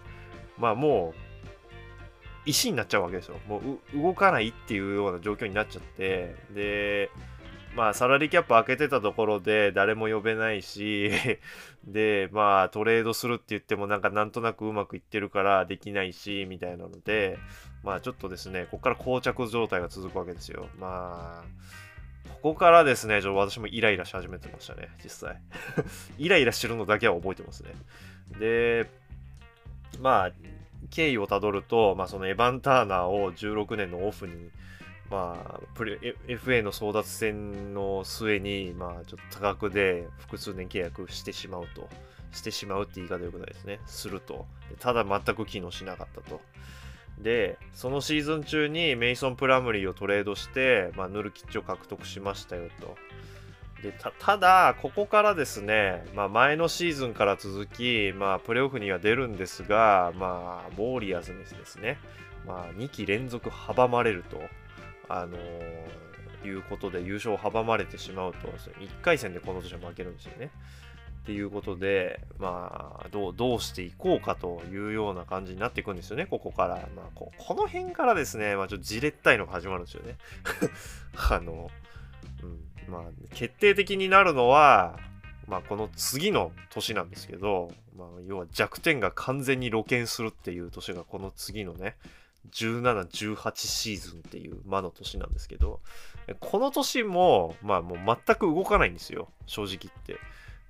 [0.58, 1.20] まあもう、
[2.46, 3.38] 石になっちゃうわけですよ。
[3.48, 3.62] も
[3.94, 7.10] う動かないっていうような状況になっちゃって、で、
[7.80, 11.12] まあ、サラリーキャップ開けてたところで誰も呼べないし、
[11.88, 17.40] で、まあ、トレードするって言ってもなんかなんとなくうまくいってるからできないし、みたいなので、
[17.82, 20.68] まあ、ちょっとですね、ここから膠着状態が続くわけですよ。
[20.78, 25.42] まあ、ここからですね、ちょ私もイライラし始めてましたね、実際。
[26.20, 27.72] イライラしてるのだけは覚えてますね。
[28.42, 28.90] で、
[30.02, 30.32] まあ、
[30.90, 34.52] 経緯をたどると、まあ、そのエヴァン・ターナーを16年のオフに、
[35.10, 41.90] まあ、プレ FA の争奪戦の末に、まあ、ちょっと多額で複数年契約してしまうと。
[42.32, 43.80] してしまうって言い方よくないですね。
[43.86, 44.46] すると。
[44.80, 46.42] ただ全く機能しなかったと。
[47.20, 52.96] で、そのシーズン中にメイソン・プラムリーをトレードして、まあ、ヌルキッチを獲得しましたよと。
[53.82, 61.98] でただ、ここからですね、まあ、前のシーズンから続き、まあ、プレーオフには出るんですが、まあ、ウォーリアーズですね、
[62.46, 64.42] まあ、2期連続阻まれると。
[65.10, 65.38] あの、
[66.48, 70.52] いうことで優勝を阻まれてしまうと、1回戦でこの年は負けるんですよね。
[71.24, 76.76] っていうことで、まあ、どう、どうしていこうかというような感じになっていくんですよね、ここから。
[76.96, 80.18] まあ、ここの辺からですね、まあ、ちょっとじれったいのが始まるんですよね。
[81.30, 81.70] あの、
[82.42, 82.46] う
[82.90, 83.04] ん、まあ、
[83.36, 84.98] 決定的になるのは、
[85.48, 91.96] まあ、この次の年なんですけど、まあ、要は弱点が完全に露見するっていう年がこの次のね、
[92.52, 95.82] 17、18シーズンっていう魔の年なんですけど、
[96.40, 100.18] この年も、まあもう全く動かないんですよ、正直言って。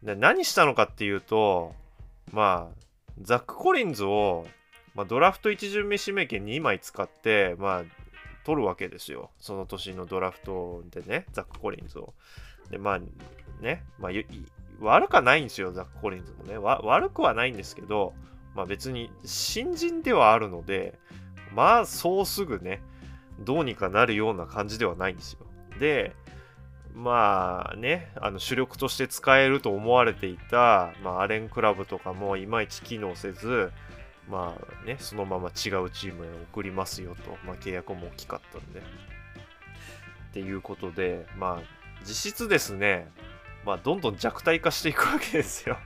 [0.04, 1.74] で何したのかっていうと、
[2.32, 2.80] まあ、
[3.22, 4.48] ザック・コリンズを、
[4.96, 7.84] まあ、ドラフト1巡目指名権2枚使って、まあ、
[8.46, 9.32] 取るわけですよ。
[9.39, 12.13] その年のドラフトでね、ザック・コリンズを。
[12.70, 13.00] で、まあ、
[13.62, 14.12] ね、まあ、
[14.80, 16.58] 悪くはないんですよ、ザック・コリンズもね。
[16.58, 18.13] 悪くはないんですけど、
[18.56, 20.98] まあ別に新人ではあるので、
[21.54, 22.82] まあそうすぐね、
[23.40, 25.40] どうにかなるような感じではないんですよ。
[25.80, 26.16] で、
[26.94, 33.72] まあね、あの主力として使えると思われていた、まあ、アレンクラブとかもいまいち機能せず、
[34.30, 38.80] まあね、そのまま違うチームへ送りますよと、まあ、契約も大きかったんで。
[38.80, 43.10] っていうことで、まあ、実質ですね、
[43.66, 45.78] まあ、どんどん弱体化していくわけですよ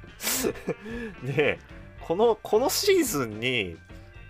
[1.24, 1.60] で、
[2.02, 3.78] この、このシーズンに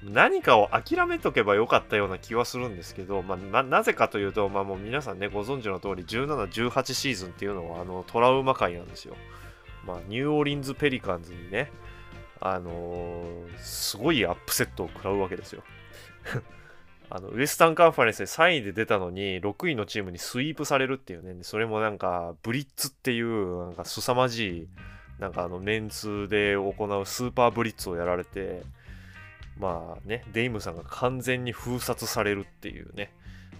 [0.05, 9.15] 何かを諦めとけばよかったような気はするんですけど、まあ、なぜかというと、まあ、もう皆さんね、ご存知の通り、17、18シーズンっていうのはあのトラウマ界なんですよ。
[9.85, 11.71] まあ、ニューオーリンズ・ペリカンズにね、
[12.39, 15.63] あのー、すごいアップセットを食らうわけですよ。
[17.09, 24.67] あのウエスタンカンファレンスで3位で出たのに6位のチームにスイープされるっていうねそれもなんかブリッツっていうなんか凄まじい
[25.19, 28.63] なんかあのメンツで行うスーパーブリッツをやられて
[29.57, 33.13] まあねデイムさんが完全に封殺されるっていうね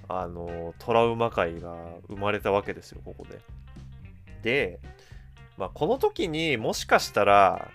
[0.08, 1.76] あのトラウマ回が
[2.08, 3.40] 生まれたわけですよここで。
[4.42, 4.80] で、
[5.58, 7.70] まあ、この時にもしかしたら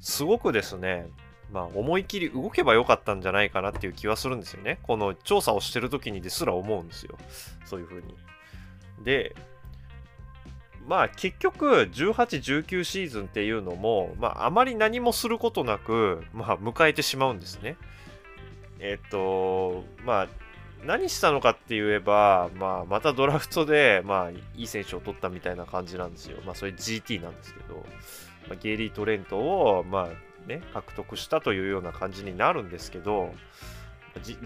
[0.00, 1.08] すごくですね
[1.52, 4.78] まあ、思い切り動けばよかったんじゃないかなっていう気はするんですよね。
[4.82, 7.16] この調査をしてる時にですら思うんですよ。
[7.64, 8.14] そういう風に。
[9.02, 9.34] で、
[10.88, 17.76] まあ結局18、19シーズンっていうのも、まああまり何もすることなく、まあ迎えてしまうんですね。
[18.80, 20.28] えっと、まあ
[20.84, 26.38] 何したのかって言えば、まあまたドラフトで、まあいい選手を取ったみたいな感じなんですよ。
[26.46, 27.84] まあそれ GT なんですけど、
[28.48, 33.34] まあ、ゲイリー・トレントを、まあね、獲得したというような感じになるんですけど、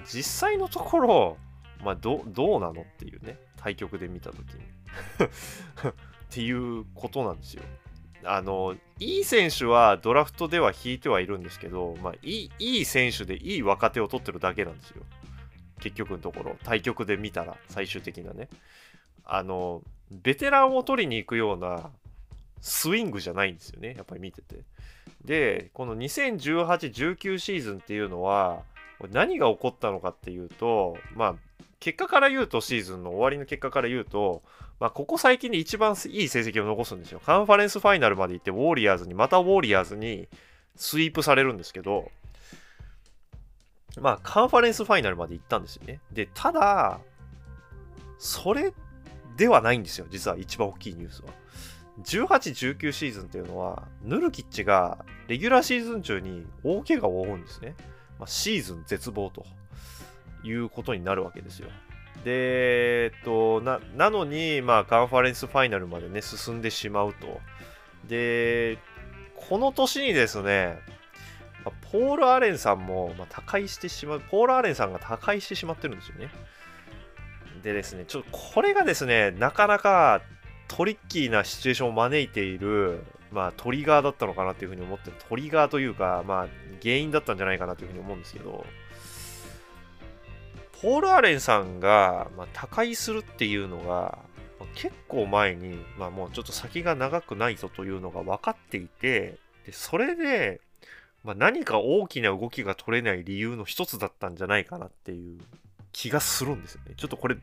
[0.05, 1.37] 実際のところ、
[1.85, 4.61] まあ、どどうなのっていうね、対局で見たときに
[6.33, 7.63] ていうことなんですよ。
[8.25, 15.03] あの、いい選手はドラフトでは引いてはいるんですけど、まあ、いいいい選手でいい若手を取ってるだけなんですよ。
[15.81, 18.49] 結局のところ、対局で見たら、最終的なね。
[19.25, 21.91] あの、ベテランを取りに行くような
[22.61, 24.61] スイングじゃないんですよね、やっぱり見てて。
[25.25, 26.67] で、この2018、
[27.17, 28.63] 19シーズンっていうのは、
[29.11, 31.35] 何が起こったのかっていうと、まあ、
[31.83, 34.45] 結果から言うと、シーズンの終わりの結果から言うと、
[34.79, 37.21] まあ、ここ最近で一番いい成績を残すんですよ。
[37.27, 40.29] カンファレンスファイナルまで行って、ウォーリアーズに、またウォーリアーズに
[40.77, 42.09] スイープされるんですけど、
[44.01, 45.99] まあ、カンファレンスファイナルまで行ったんですよね。
[46.13, 47.01] で、ただ、
[48.17, 48.73] それ
[49.37, 51.31] ではないんですよ、実は一番大きいニュースは。
[52.05, 57.75] 18、19シーズンっていうのは、ヌルキッチがレギュラーシーズン中に大怪我を負うんですね。
[58.21, 59.45] まあ、シーズン絶望と
[60.45, 61.69] いうことになるわけですよ。
[62.25, 67.41] で、えっと、ななのに、まあ、カンファレンスファイナルまでね、進んでしまうと。
[68.09, 68.79] で、
[69.49, 70.79] この年にですね、
[71.93, 76.31] ポール・アレンさんも、まあ、他界してしまう、ポール・アレンさんが他界してしまってるんですよね。
[77.63, 80.21] でですね、ちょっとこれがですね、なかなか
[80.69, 85.11] トリッキーなシチュエーションを招いている、まあ、トリガーだったのかなっていうふうに思って。
[85.29, 86.49] トリガーというか、まあ、
[86.83, 88.67] 原因だったんじゃないかなというふうに思うんですけど、
[90.83, 94.19] ポール・アレンさんが、まあ、他界するっていうのが、
[94.59, 100.61] まあ、結構前に、まあ、もうちょっと先が長くないぞというのが分かっていて、でそれで、
[101.23, 105.39] まあ、何か大きな動きが取れない理由の一つだったんじゃないかなっていう
[105.93, 106.95] 気がするんですよね。
[106.97, 107.37] ちょっとこれ、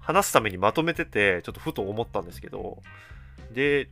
[0.00, 2.82] 話すためにまとめてて、ちょっとふと思ったんですけど、
[3.52, 3.88] で、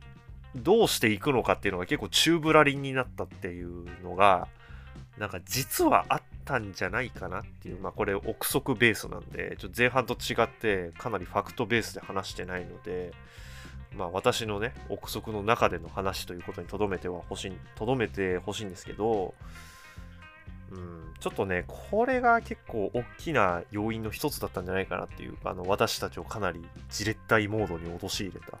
[0.55, 4.47] どうしていくのかっていうのが結構宙ぶらりんになったっていうのが、
[5.17, 13.13] なんか実はあったんじゃないかなっていう、まあこれ憶測ベースなんで、ちょっと前半と違ってかなりファクトベースで話してないので、
[13.95, 19.35] まあ私のね、憶測の中での話ということに留めては欲しい、留めてほしいんですけど、
[20.71, 28.57] うん、ちょっとね、これが結構大きな要因の一つだったんじゃないかなっていうか、あの私たちをかなりじれったいモードに陥れた。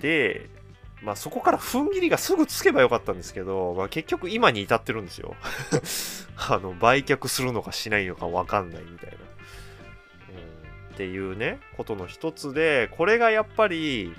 [0.00, 0.48] で、
[1.02, 5.34] まあそこから踏ん切りがすぐつけばよかったんですけど、まあ、結局今に至ってるんですよ。
[6.48, 9.16] あの、売却するのかしないのかわかんないみたいな。
[9.16, 14.14] うん、っていうね、ことの一つで、これがやっぱり、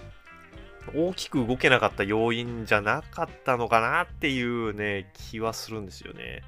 [0.94, 6.44] 大きく動けなかった要因じゃなかったのかなっていうね、気はするんですよね。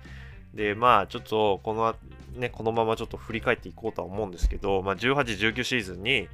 [0.54, 1.96] で、まあちょっとこの、
[2.34, 6.28] ね、このままちょっと振り返っていこうとは思うんですけど、まあ18、19シーズンに、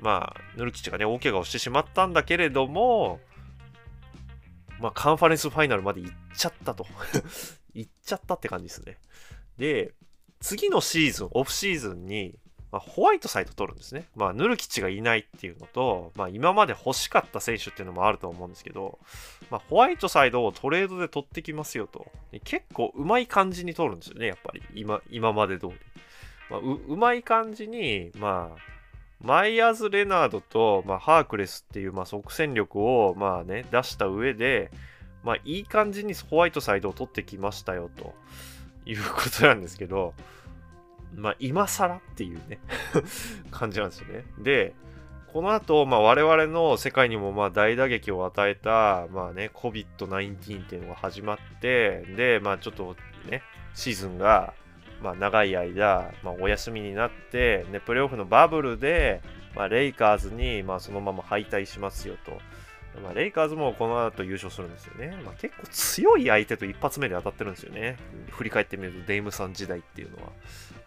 [0.00, 3.20] まあ、ヌルキチがね、大怪我をしてしまったんだけれども、
[4.80, 6.86] まあ、カンファレンスファイナルまで行っちゃったと。
[7.74, 8.98] 行っちゃったって感じですね。
[9.58, 9.92] で、
[10.40, 12.38] 次のシーズン、オフシーズンに、
[12.70, 14.08] まあ、ホワイトサイド取るんですね。
[14.16, 18.98] まあ、ヌルキッチがいないっていうのと、まあ、今まで欲しかった選手っていうのもあると思うんですけど、
[19.50, 22.10] まあ、ホワイトサイドをトレードで取ってきますよと。
[22.42, 24.62] 結構うまい感じに取るんですよね、やっぱり。
[24.74, 25.72] 今、今まで通り。
[26.50, 28.74] まあ、ううまい感じに、まあ、
[29.24, 34.70] マイヤーズ・レナードと、まあ、ハークレスっていう、まあ、即戦力を、まあね、出した上で、
[35.22, 38.14] まあ、いい感じにホワイトサイドを取ってきましたよ、と
[38.84, 40.12] いうことなんですけど、
[41.16, 42.58] まあ、今更っていうね
[43.50, 44.24] 感じなんですよね。
[44.38, 44.74] で、
[45.32, 52.94] この後、まあ、我々の世界にもまあ大打撃を与えた、まあね、COVID-19 っていうのが始まって、で、まあちょっと
[53.28, 53.42] ね、
[53.74, 54.54] シーズンが、
[55.04, 59.20] まあ、長い間、まあ、お休みになって、ね、プレーオフのバブルで、
[59.54, 62.38] まあ、レイカーズに、まあ、そのまま敗退しますよと。
[63.02, 65.14] まあ、レイカーズもこの後優勝するんですよね。
[65.22, 67.98] まあ、結構強い相手と一発目で当たってるんですよね。
[68.30, 70.32] 振り返ってみると、デイムさん時代っていうのは。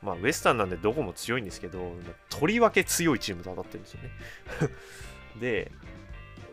[0.02, 1.92] まあ、ウエスタンなんでどこも強いんですけど、
[2.30, 4.10] とりわけ強いチームと当たってるんですよね。
[5.40, 5.72] で、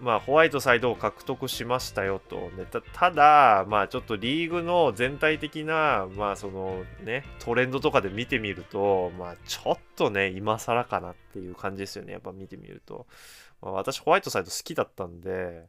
[0.00, 2.36] まあ、ホワイトサイドを獲得しましたよと。
[2.50, 12.12] ね、ただ、まあ、ちょっとリーグの全体的な、まあ、そのね、トレンドとかで見てみると、まあ、ちょっとね、今更かなっていう感じですよね。
[12.12, 13.06] やっぱ見てみると。
[13.62, 15.66] まあ、私、ホワイトサイド好きだったんで、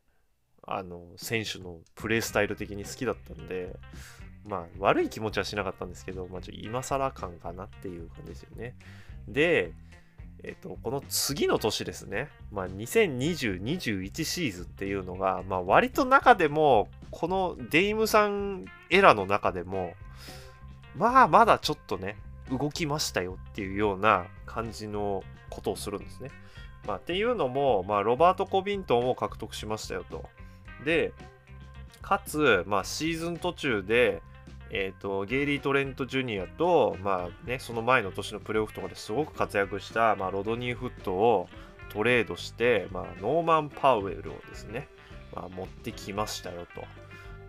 [0.67, 3.76] あの、選手のプレースタイル的に好きだったんで、
[4.43, 8.76] まあ、悪い気持ちはしなかったんですけど、まあ、ちょ今更感かなっていう感じですよね。
[9.28, 9.73] で、
[10.47, 19.93] えっと、この次の年ですね、まあ、2020-21シーズンっていうのが、まあ、割と中でも、このデイムさんエラの中でも、
[20.95, 22.15] まあ、まだちょっとね、
[22.51, 26.29] 動きましたよっていうような感じのことをするんですね。
[26.85, 30.29] まあ、っていうのも、まあ、ロバート・コビントンを獲得しましたよと。
[30.85, 31.11] で、
[32.03, 34.21] かつ、まあ、シーズン途中で、
[34.72, 41.47] えーと、ゲイリー・トレント・ジュニアと、まあね、その前の年のプレーオフとかですごく活躍した、まあ、ロドニー・フットを
[41.89, 44.88] トレードして、まあ、ノーマン・パウエルをですね、
[45.34, 46.68] まあ、持ってきましたよ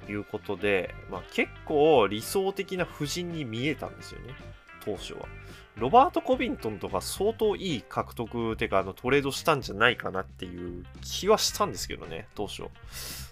[0.07, 4.35] ということで、まあ、結構理想的な布陣に見えたんですよね、
[4.85, 5.27] 当初は。
[5.77, 12.65] ロバート・コビントンとか相当いい獲得てかあのトレードしたんじゃないかなっていう気はしたんですけどね、当初。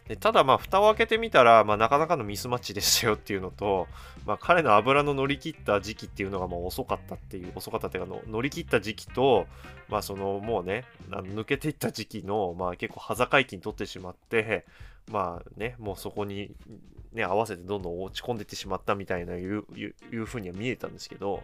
[0.08, 3.86] でただまあ蓋を開けてみたら、まあ、なかなかのミスマッチでしたよっていうのと、
[4.26, 9.46] まあ、彼の油の乗り切った時期っていうのがもう遅かったっていう遅かったっていうかの乗り切った時期と、
[9.88, 14.66] まあ、そのもうね抜けていった時期の、まあ、結構端境期に取ってしまって
[15.10, 16.50] まあねもうそこに、
[17.12, 21.42] ね、合わせてどんどん落ち込んでいってしまったみたいないういうふうには見えたんですけど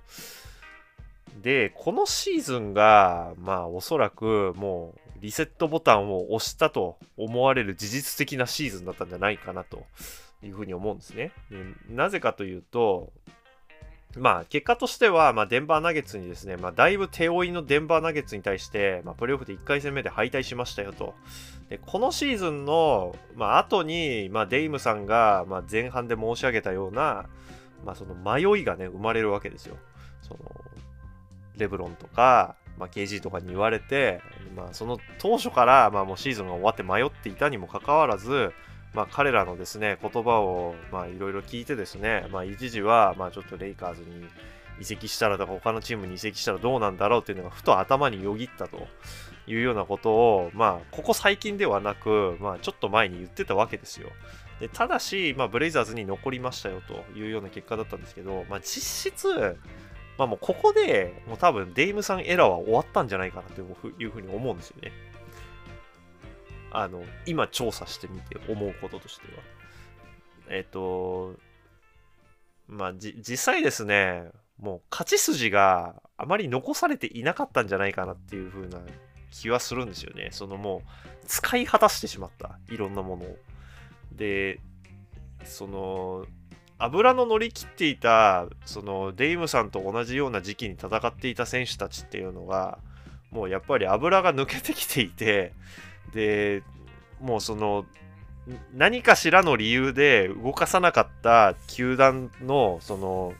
[1.42, 9.84] でこのシーズンがまあおそらくもうリセットボタンを押したと思われる事実的なシーズンだったんじゃないかなと
[10.42, 11.32] いうふうに思うんですね。
[11.50, 13.12] でなぜかというと、
[14.16, 21.14] まあ、結果としては、まあ、デンバーナゲッツにですね、まあ、だいぶ手負いのデンバーナゲッツに対して、まあ、プレーオフで1回戦目で敗退しましたよと。
[21.68, 27.26] でこのシーズンの、まあ後に、まあ、デイムさんが、まあ、前半で申し上げたような、
[27.84, 29.76] まあ、その迷いがね、生まれるわけですよ。
[30.22, 30.40] その
[31.56, 34.22] レブロンとか、まあ、KG とかに言われて、
[34.56, 38.52] まあ、その当初から、まあ、もうシーズンが終わって迷っていたにもかかわらず、
[38.94, 40.74] まあ、彼らのですね言葉を
[41.14, 44.26] いろいろ聞いてですね、まあ、一時は、まあ、ちょっとレイカーズに
[44.80, 48.88] 移籍したらとか他のチームに移籍したらどうなんだろうっていうのがふと頭によぎったと
[49.46, 54.08] いうようなことを、まあ、ここ最近ではなく、まあ、ちょっと前に言ってたわけですよ。
[54.58, 59.56] でただし、まあ、ブレイザーズに残りましたよというような結果だったんですけど、まあ、実質、
[60.20, 64.92] まあもうここで、もう多分デイムさんエラーは終わったんじゃないかなというふうに思うんですよね。
[66.70, 69.42] あの、今調査してみて思うこととしては。
[70.50, 71.36] えっ、と、
[72.68, 78.78] まあ実際ですね、もう勝ち筋があまり残されていなかったんじゃないかなっていう風な
[79.30, 80.28] 気はするんですよね。
[80.32, 82.58] そのもう使い果たしてしまった。
[82.68, 83.38] いろんなものを。
[84.12, 84.60] で、
[85.44, 86.26] その、
[86.80, 92.78] 油の乗り切っていたそのデイムさんと同じような時期に戦っていた選手たちっていうのが
[93.30, 95.52] もうやっぱり油が抜けてきていて
[96.14, 96.62] で
[97.20, 97.84] もうその
[98.74, 103.34] 何かしらの理由で動かさなかった球団のその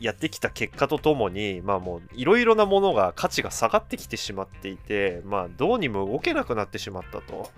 [0.00, 7.50] やってきた結果とともにまあもういろいろなものが価値が下がってきてしまっていてまあどうにも動けなくなってしまったと。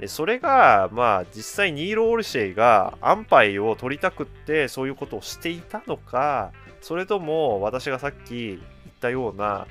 [0.00, 8.60] でそれがまあ実際ニーロ・オルシェイが安牌を取りたくってそういうことをしていたのかそれとも私がさっき言っ
[9.00, 9.66] たような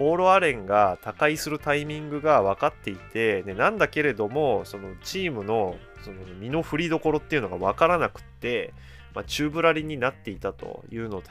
[0.00, 8.72] ポール・アレンが他界するタイミングが分かっていて、でなんだけれども、そのチームのその身の振りどころっていうのが分からなくって、
[9.14, 11.22] まあ、宙ぶらりになっていたというの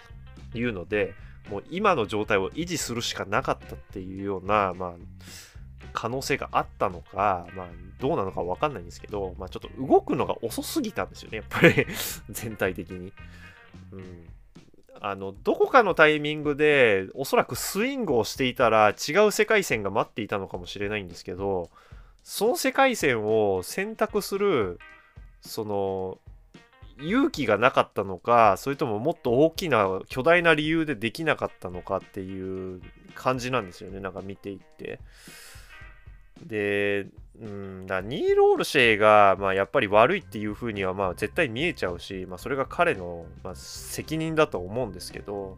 [0.53, 1.15] いうので、
[1.49, 4.93] もう今の状態を維持するしかなかったっていうような、まあ、
[5.93, 7.67] 可能性があったのか、まあ、
[7.99, 11.85] どうなのか分かんないんですけど、まあ、ちょっと動くのが遅すぎたんですよね、やっぱり。
[12.29, 13.13] 全体的に。
[13.91, 14.27] うん。
[15.01, 21.69] あのどこかのタイミングでおそらくスイングをしていたら違う世界線が待っていたのかもしれないんですけど
[22.21, 24.77] その世界線を選択する
[25.39, 26.17] その
[27.01, 32.81] 勇気がなかったのかそれとももっと大きな巨大な理由でできなかったのかっていう
[33.15, 34.99] 感じなんですよねなんか見ていって。
[36.45, 37.07] で
[37.41, 45.57] うん、だニール・オルシェイが、まあ、やっぱり悪いっていうふうには、まあ、絶対見えちゃうし、まあ、それが彼の、まあ、責任だと思うんですけど、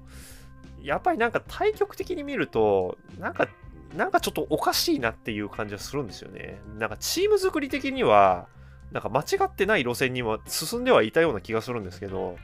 [0.83, 3.47] やっぱりなんか対極的に見ると、なんか、
[3.95, 6.59] なんかちょっとおかしいなっていう感じはするんですよね。
[6.77, 8.47] なんかチーム作り的には、
[8.91, 12.37] なんか間違ってない路線にも進んではいたような気がするんですけど、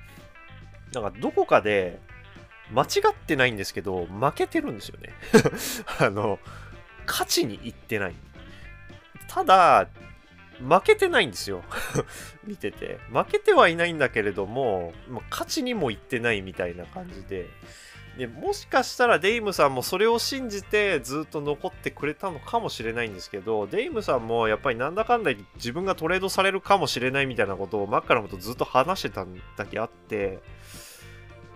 [0.93, 1.99] なんかどこかで
[2.71, 5.13] 間違ってないんですけど、負けてるんですよね。
[5.99, 6.39] あの、
[7.05, 8.15] 勝ちにいってない。
[9.27, 9.87] ただ、
[10.59, 11.63] 負けてないんですよ
[12.43, 12.99] 見てて。
[13.11, 17.47] 負けてはいないんだけれども、ま勝ちにもいってないみたいな感じで。
[18.17, 30.39] でもしかしたらデイムさんもそれを信じてずっと残ってくれたのかもしれないんですけど、デイムさんもやっぱりなんだかんだ自分がトレードされるかもしれないみたいなことをマッカラムとずっと話してたんだけあって、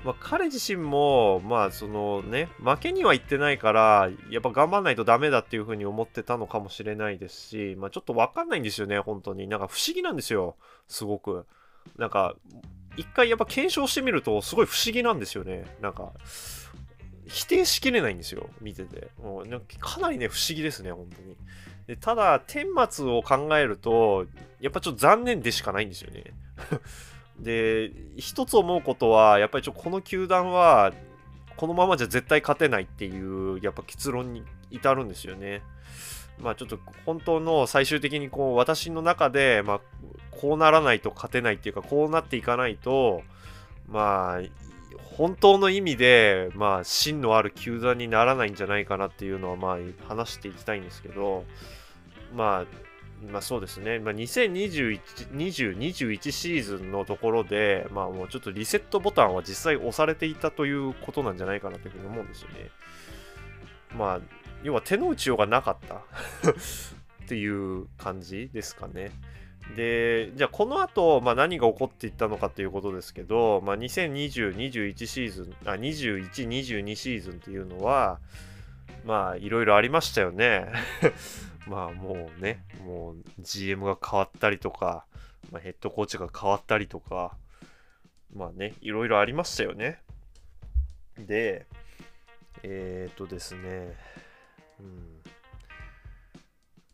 [0.04, 9.48] まあ、彼自身も、まあ、そのね、負けにはいってないから、やっぱ頑張んないとダメだっていうふうに思ってたのかもしれないですし、まあ、ちょっとわかんないんですよね、本当に。
[9.48, 10.56] なんか不思議なんですよ、
[10.88, 11.46] すごく。
[11.98, 12.36] なんか、
[12.98, 15.66] 一回やっぱ検証してみると、すごい不思議なんですよね。
[15.82, 16.12] なんか、
[17.28, 19.10] 否定しきれないんですよ、見てて。
[19.22, 21.38] もうなんかかなりね、不思議ですね、本当に。
[21.88, 24.26] でただ、顛末を考えると、
[24.60, 26.34] やっぱちょっと残念でしかないんですよね。
[27.42, 30.94] で、一つ思うことは、やっぱりちょこの球団は、
[31.58, 35.62] このままじゃ絶対勝てないっていう、やっぱ結論に至るんですよね。
[36.40, 39.82] まあちょっと本当の最終的にこう私の中で、まあ、
[40.32, 43.22] こうならないと勝てないっていうか、こうなっていかないと、
[43.88, 44.42] まあ、
[45.18, 49.78] 本当の意味で、まあ、芯のある球団にならないんじゃないかなっていうのは、まあ、
[50.08, 51.46] 話していきたいんですけど、
[52.34, 52.66] まあ、
[53.30, 55.00] まあそうですね、まあ、2021、
[55.32, 62.72] 20、21シーズンのところで、まあもうちょっとリセットボタンは実際押されていたということなんじゃないかなというふうに思うんですよね。
[63.96, 64.20] まあ、
[64.64, 65.96] 要は手の打ちようがなかった
[67.26, 69.12] っていう感じですかね。
[69.76, 78.20] で、じゃあこの後、まあ、何が起こっていったのかということですけど、まあ、2020、21シーズン、あ、21、22シーズンっていうのは、
[79.06, 80.72] まあ、いろいろありましたよね。
[81.68, 85.06] まあもうね、もう GM が変わったりとか、
[85.52, 87.36] まあ、ヘッドコーチが変わったりとか、
[88.34, 90.02] まあね、いろいろありましたよね。
[91.18, 91.66] で、
[92.64, 93.96] えっ、ー、とですね、
[94.80, 95.22] うん、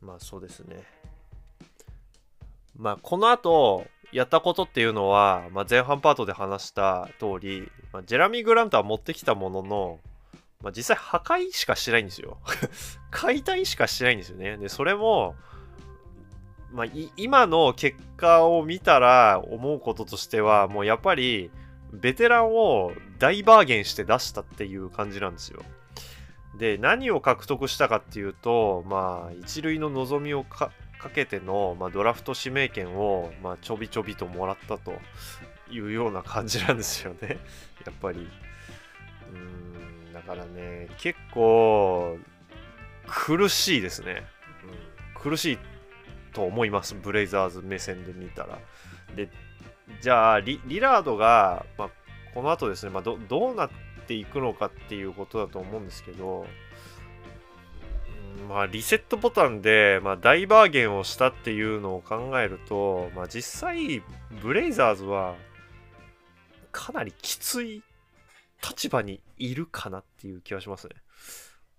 [0.02, 0.84] まあそうですね。
[2.76, 10.00] まあこの後、やったことっていうのは、まあ、前半パートで話した通り、まあ、ジェラミー・グラントは持ってきたものの、
[10.64, 12.40] まあ、実際破壊しかしてないんですよ。
[13.12, 14.58] 解体しかしてないんですよね。
[14.58, 15.36] で、それも、
[16.72, 16.86] まあ、
[17.16, 21.52] 今の結果を見たら思うこととしては、もうやっぱり、
[21.94, 25.62] ベテランを大バーゲンして出したっていう感じなんですよ。
[26.58, 30.72] で、何を獲得したかっていうと、まあ、一塁の望みをか
[31.14, 35.00] けての、まあ、ドラフト指名権を、まあ、ちょびちょびともらったと
[35.70, 37.38] いうような感じなんですよね。
[37.86, 38.28] やっぱり。
[39.32, 39.67] うん
[40.28, 42.18] からね、結構、
[43.08, 44.26] 苦しいですね、
[45.16, 45.22] うん。
[45.22, 45.60] 苦しい
[46.34, 48.60] と思います、ブレイザーズ目線で見たら。
[49.16, 49.30] で、
[50.02, 51.90] じゃあリ、リラードが、まあ、
[52.34, 53.70] この後ですね、まあど、どうなっ
[54.06, 56.46] ていくのかっていうことだと思うんですけど、
[58.50, 64.04] まあ、リセットボタンで、まあ、大バーゲンをしたっていうのを考えると、まあ、実際、
[64.42, 65.36] ブレイザーズは
[66.72, 67.84] かなりきつい
[68.62, 70.96] 立場にいるかなっていう気はしますね。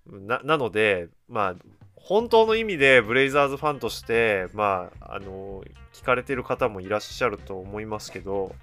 [0.06, 1.54] ななので、まあ、
[1.94, 5.62] 本当の意味でブレイザーズファンとして、まあ、あの、
[5.92, 8.54] 聞かれてる方もいらっしゃると思いますけど、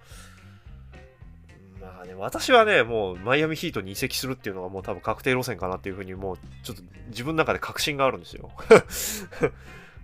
[1.79, 8.49] まあね、私はね、もうマイアミヒートに移籍するっていうのがもう多分確定路線かなっていうふうにもうちょっと自分の中で確信があるんですよ。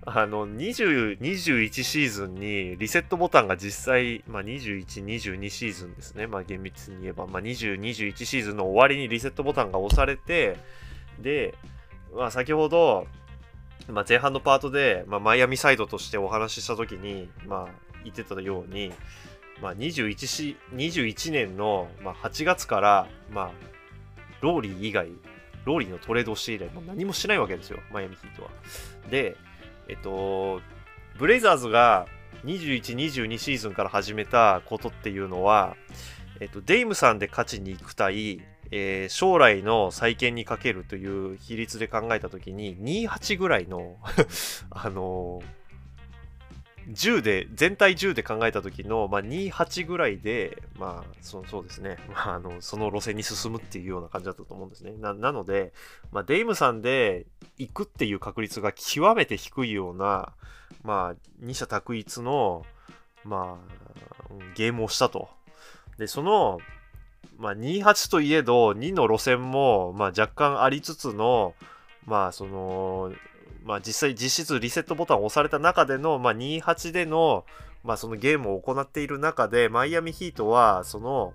[0.04, 6.26] あの、20、21シーズンにリセットボタンが実際、まあ21、22シーズンですね。
[6.26, 10.58] まあ厳密に言えば、まあ20、21シーズンの終わりにリセットボタンが押されて、
[11.20, 11.54] で、
[12.16, 13.06] まあ先ほど、
[13.90, 18.92] まあ前半のパートで、まあマイアミサイドとしてお話しした時に、まあ言ってたように、
[19.62, 23.52] まあ21し、21年の、まあ、8月から、まあ、
[24.42, 25.10] ローリー以外、
[25.66, 28.50] ローリーのトレードをして以来、も何もしないわけですよ、マイアミヒートは。
[29.12, 29.38] で、
[29.92, 30.62] えっと、
[31.20, 32.08] ブレイザーズが
[32.46, 35.76] 21、22シーズンから始めたことっていうのは、
[36.40, 43.98] えっと、デイムさんで勝ちに行く対、えー将来の再建にかけるという比率で考えたときに、28ぐらいの、
[44.72, 45.61] あのー
[46.90, 54.94] 10で、全体10で考えた時の、まあ、28ぐらいで、まあ、そそうですね、 まあ、あの、その路線に進むっていうような感じだったと思うんですね。
[54.98, 55.74] なので、
[56.12, 57.26] まあ、デイムさんで
[57.58, 60.34] 行くっていう確率が極めて低いような、
[60.84, 62.66] まあ、二者択一の、
[63.24, 65.30] まあ、ゲームをしたと。
[65.98, 66.60] で、その、
[67.38, 71.56] まあ、28といえど、2の路線も、まあ、若干ありつつの、
[72.06, 73.14] まあ、その、
[73.64, 77.46] まあ、実際実質リセットボタンを押された中での、まあ、28での、
[77.84, 81.34] まあ、そのゲームを行っている中で、マイアミヒートは、その、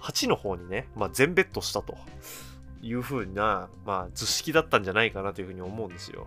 [0.00, 1.96] 8の方にね、まあ、全ベットしたと
[2.82, 6.26] いう風な、まあ、図式だったんじゃないかなというふうに思うんですよ。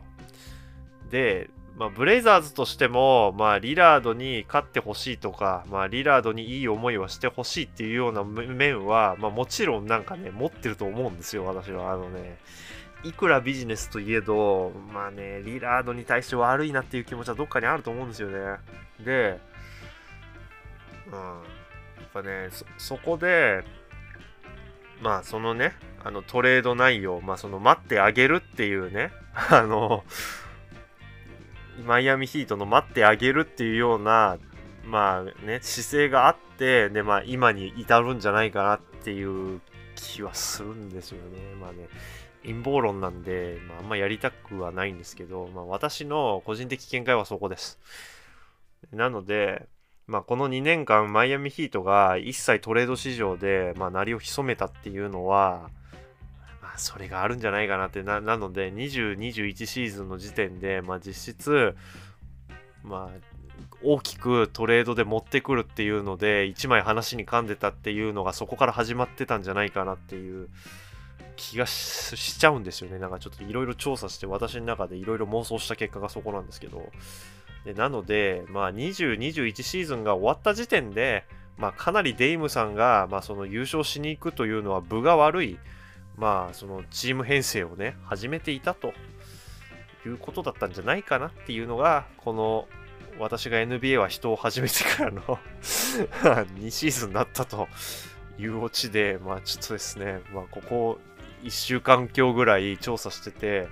[1.10, 11.92] で、まあ、ブレイザーズとしても、まあ、リラードに勝ってほしいとか、まあ、リラードにいい思いはしてほしいっていうような面は、まあ、もちろんなんかね、持ってると思うんですよ、私は。
[11.92, 12.38] あのね、
[13.04, 18.58] いくらビジネスといえど、まあね、リラードに対して悪いなっていう気持ちはどっかにあると思うんですよね。
[19.04, 19.40] で、
[21.08, 21.34] うん、や
[22.06, 23.64] っぱね、そ、こで、
[25.02, 25.74] まあそのね、
[26.04, 29.12] あのトレード内容、まあその待ってあげるっていうね、
[29.50, 30.04] あの、
[31.86, 34.38] マイアミヒートの待ってあげるっていうような、
[34.86, 39.60] まあね、姿勢があって、で、まあ今に至るんじゃないかなっていう
[39.96, 41.56] 気はするんですよね。
[41.60, 41.88] まあね、
[42.44, 47.80] 陰謀論なんで、まあ、あんまやりたくはないんですけど、まあ、私の個人的見解はそこです。
[48.92, 49.68] なので、
[50.08, 55.70] まあ、この2年間、マイアミヒートが一切トレード市場で、まあ、鳴りを潜めたっていうのは、
[56.62, 61.76] まあ、それがあるんじゃないかなってな、なので、20、21シーズンの時点で、まあ、実質、
[62.84, 63.32] まあ、
[63.84, 70.50] 大きくトレードで持ってくるっていうので、1枚話に噛んでたっていうのがそこから始まってたんじゃないかなっていう
[71.36, 73.00] 気がしちゃうんですよね。
[73.00, 76.92] なんかちょっといろいろ調査して私の中でいろいろ妄想した結果がそこなんですけど。
[77.66, 81.26] でなので、まあ20、21シーズンが終わった時点で、
[81.58, 85.60] まあかなりデイムさんが、まあその優勝しに行くというのは分が悪い、
[86.18, 88.94] まあそのチーム編成をね、始めていたと
[90.06, 92.68] いうことだったんじゃないかなっていうのが、この
[93.20, 95.22] 私が NBA は人を始めてからの
[95.62, 97.68] 2シーズンだったと
[98.40, 101.00] いうオチで、まあちょっとですね、まあここ
[101.44, 103.68] 1週間強ぐらい調査してて、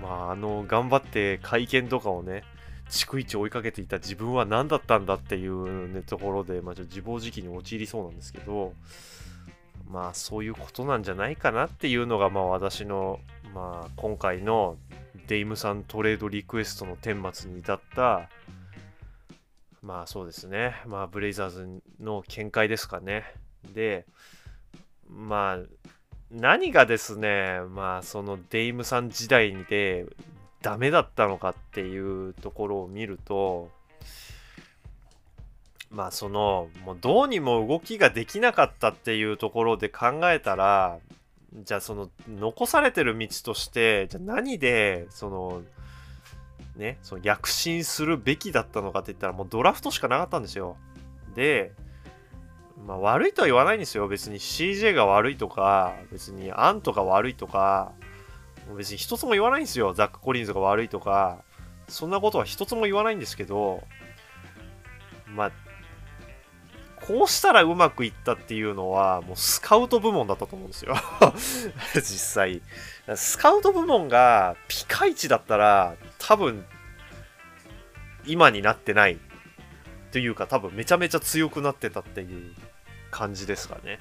[0.00, 2.42] まあ、あの、頑張って会見とかをね、
[2.88, 8.74] 逐一追いかけていた自分は何だったんだっていう、ね、ところで、まあ、ちょっと自暴自棄に陥りそうなんですけど、
[9.88, 13.20] まあ、そういうことなんじゃないかなっていうのが、まあ、私の、
[13.54, 14.76] まあ、今回の
[15.26, 18.28] デイムさんトレードリクエストの顛末に至った、
[19.82, 23.24] まあ、そうですね、まあ、ブレイザーズの見解ですかね。
[23.72, 24.06] で、
[25.08, 25.58] まあ、
[26.30, 30.06] 何がですね、まあそのデイムさん時代で
[30.60, 33.70] ダメだったのかっていうところを見ると、
[35.90, 40.98] まあその、もうどうにも動きができなかったっていうところで考えたら、
[41.54, 45.62] じゃあその残されてる道として、じゃあ何でその、
[46.76, 50.76] ね、その躍進するべきだったのかって言ったらもうドラフトしかなかったんですよ。
[51.34, 51.72] で、
[52.86, 54.06] まあ悪いとは言わないんですよ。
[54.06, 57.92] 別に CJ が悪いとか、別にアントが悪いとか、
[58.76, 59.92] 別に一つも言わないんですよ。
[59.92, 61.38] ザック・コリンズが悪いとか、
[61.88, 63.82] そんなことは一つも言わないんですけど、
[65.26, 65.52] まあ、
[67.06, 70.94] こうしたらうまくいったっていうのは、もうスカウト部門だったと思うんですよ。
[71.94, 72.62] 実際。
[73.16, 76.64] スカウト部門がピカイチだったら、多分、
[78.24, 79.18] 今になってない
[80.10, 82.54] というか多分めちゃめちゃ強くなってたっていう
[83.16, 83.98] 感じですかね。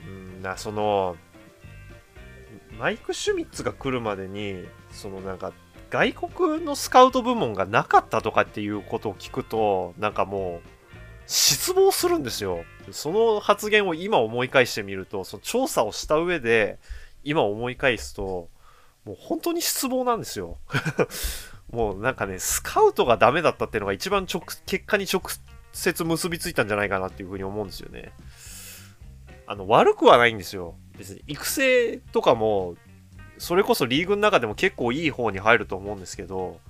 [0.00, 0.02] う
[0.38, 1.16] んなその
[2.78, 5.52] マイク・シュミッツが来るまでにそのなんか
[5.90, 10.68] 外国のスカウト部門がなかったとかっていうことを聞くとなんかもう
[11.26, 16.78] 失望するんですよその発言を今思い返してみるとその調査をした上で
[17.24, 18.48] 今思い返すと
[19.04, 20.58] もう本当に失望なんですよ
[21.70, 25.22] もうなんかねスカウトがダメだったっていうのが一番直結果に直
[25.72, 28.12] 接結びついたんじゃないかなっていうふうに思うんですよね。
[29.46, 30.76] あの悪くはないんですよ。
[30.96, 32.76] 別に育成とかも
[33.38, 36.60] それこそリーグの中でも結構いい方に入ると思うんですけど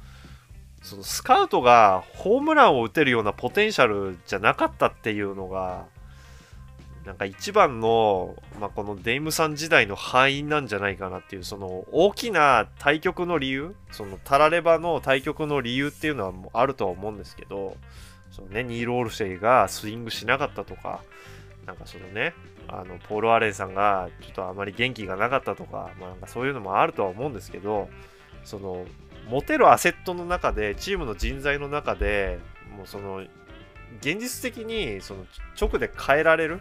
[0.83, 5.85] そのスカウトがホームランを打てるようなポテンシャルじゃなかったっていうのが
[7.05, 17.77] なんか一番の、まあ、このデイムさん時代の敗因なんじゃないかなっていうその大きな対局の理由そのタラレバの対局の理由っていうのはあるとは思うんですけど
[18.33, 21.03] そのねニール・オルシェイがスイングしなかったとか
[21.67, 22.35] なんかそのね
[22.67, 27.89] あのポール・アレンさんがちょっとあまり元気がなかったとか,、まあ、なんかそういうのもあるとは思うんですけど
[28.45, 28.85] その
[29.29, 32.39] 持てるアセットの中でチームの人材の中で
[32.77, 33.23] もうその
[34.01, 35.27] 現実的にその
[35.61, 36.61] 直で変えられる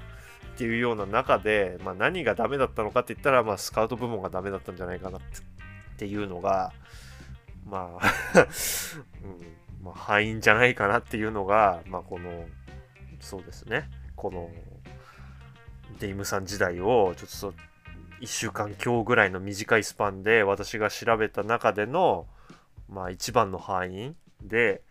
[0.54, 5.22] っていうような中で、まあ、何がダメだったのかって言ったら、まあ、スカウト部門がダメだったんじゃないかなっ
[5.98, 6.74] ていうのが
[7.66, 8.12] まあ
[9.24, 9.61] うん。
[9.84, 12.46] まあ、敗因じゃないかなっていうのが、まあ、この
[13.20, 13.90] そうですね。
[14.16, 14.50] この
[16.00, 17.58] デイムさん時代をちょっと
[18.22, 22.28] 1週間強ぐらいの短いスパンで私が調べた中での、
[22.90, 24.82] まあ、一番の敗因で、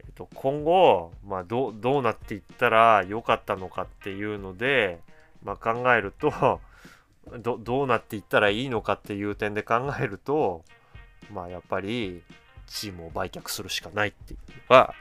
[0.00, 5.00] えっと、今後、まあ、どどうなっていったらよかったのかっていうので、
[5.42, 6.60] まあ、考えると
[7.38, 10.64] どうなっていったらいいのかっていう点で考えると
[11.32, 12.22] まあやっぱり
[12.66, 14.38] チームを売却するしかないっていう
[14.70, 14.94] のが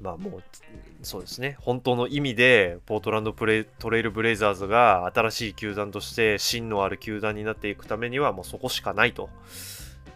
[0.00, 0.42] まあもう
[1.02, 1.56] そうですね。
[1.60, 9.28] 本当の意味でポートランドプレトレイルブレイザーズが新しい球団として芯のある球団になっていくためにはもうそこしかないと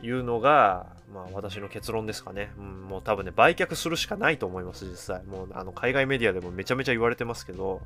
[0.02, 5.24] いうのが、まあ、私の結論ですかね、うん、もう多分ね売却するしかないと思います実際。
[5.24, 7.80] もうあの海外メディアでもめちゃめちゃ言われてますけど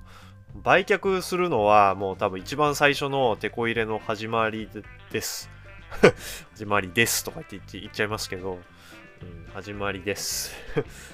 [0.63, 4.69] 売却するのはもう多分一番最初のテこ入れの始まり
[5.13, 5.56] です。
[6.53, 8.59] 始まりですとか言って言っちゃいますけど、
[9.23, 10.55] うん、始まりです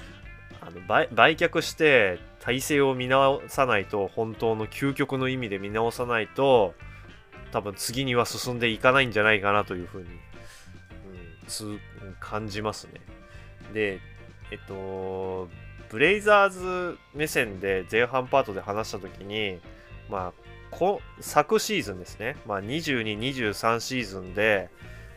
[0.61, 6.75] あの売売却して体制を見直さないと本当の究極の意味で見直さないと
[7.53, 10.09] 多分次には進んでいかないんじゃないかなというふうに、
[12.03, 13.01] うん、感じますね。
[13.73, 14.01] で、
[14.51, 15.49] えっと、
[15.91, 19.61] ブレイザーズ目線で前半パートで話した時に、
[20.09, 20.42] まあ、
[20.73, 24.71] こ昨シーズンですね、まあ、22、23シーズンで、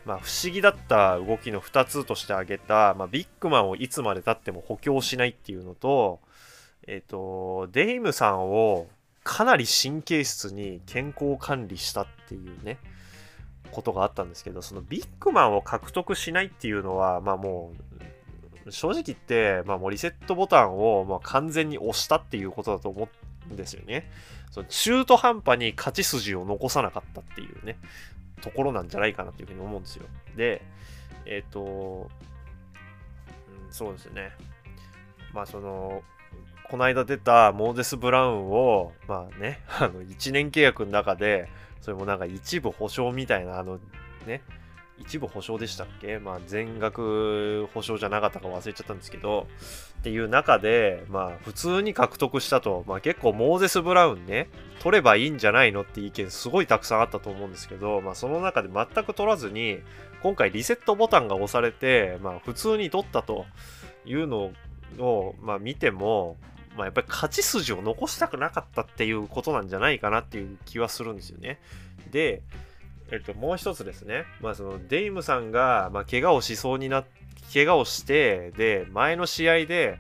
[0.06, 6.20] まあ、不思議だった動きの2つとして挙げた、まあ、ビッグマンをいつまでたっても補強しないっていうのと、
[6.88, 8.88] えっ、と、デイムさんを
[9.24, 12.78] かなり神経質に健康管理したっていうね、
[13.72, 17.74] ことがあったんですけど、そのビッグマンを獲得しないっていうのは、まあも
[18.66, 23.10] う、正直言って、まあもうリセットボタンをま完全に押したっていうことだと思
[23.50, 24.12] うんですよね。
[24.56, 27.78] その中途半端に勝ち筋を残さなかったっていうね。
[28.42, 30.06] ところなんじゃないかなというふうに思うんですよ。
[30.38, 30.62] で、
[31.26, 32.10] えっ、ー、と、
[33.66, 34.32] うん、そうですね。
[35.34, 36.04] まあその、
[36.70, 41.50] この間出たモーゼス・ブラウンを、まあね、 あの、1年契約の中で、
[41.82, 43.80] それもなんか一部保証みたいな、あの、
[44.26, 44.42] ね、
[44.98, 46.20] 一部保証でしたっけ？
[46.20, 49.48] まあ全額保証じゃなかったか忘れちゃったんですけど、
[50.06, 54.50] っていう中で、まあ普通に獲得したと、まあ結構モーゼス・ブラウンね、
[54.80, 59.80] 取ればいいんじゃないのって意見すごいたくさんあったと思うんですけど、まあその中で全く取らずに、
[60.22, 63.48] 今回リセットボタンが押されて、まあ普通に取ったと
[64.06, 64.52] いうの
[65.00, 66.38] を、まあ見ても、
[66.78, 71.60] まあやっぱり勝ち筋を残したくなかったっていうことなんじゃないかなっていう気はするんですよね。
[72.12, 72.44] で、
[73.12, 77.04] えっと、もう一つですね、まあ、そのデイムさんが、まあ、怪我をしそうにな
[77.54, 80.00] 怪我をしてで前の試合で、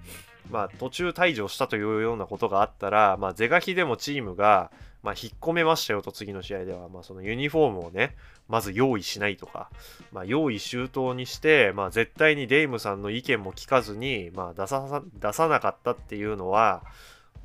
[0.51, 4.71] まあ、途中退場したというようなことがあったら、まあ、ゼガヒでもチームが、
[5.03, 8.15] まあ、引っ込めましたよと次の試合では、まあ、そのユニフォームをね
[8.47, 9.69] まず用意しないとか、
[10.11, 16.83] まあ、用意周到にして、まあ、絶対にデイムさんの意見も聞かずに、まあ、出さ出さなかったっていうのは、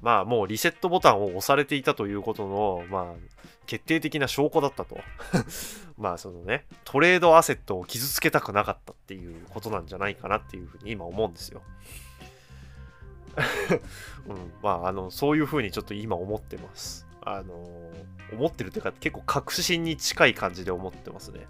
[0.00, 3.14] まあもうリセットボタンを押されていたということの、まあ、
[3.66, 4.98] 決定的な証拠だったと。
[5.98, 11.62] まあそのね、トレードアセットを傷つけたくなかったっていうことなんじゃないかなっていうふうに今思うんですよ。
[14.26, 17.06] うん、まああの、そういうふうにちょっと今思ってます。
[17.22, 17.54] あの
[18.32, 21.46] 思ってるというか結構確信に近い感じで思ってますね。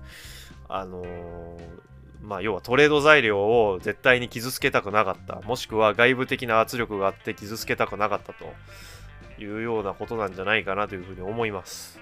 [0.68, 1.04] あの
[2.22, 5.40] まあ、要はトレード材料を絶対に傷つけたくなかった。
[5.46, 8.44] もしくは外部的な圧力があって傷つけたくなかったと
[9.42, 11.98] いうようなことなんじゃないかなというふうに思います。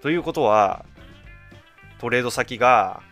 [0.00, 0.84] ということは、
[1.98, 3.02] トレード先が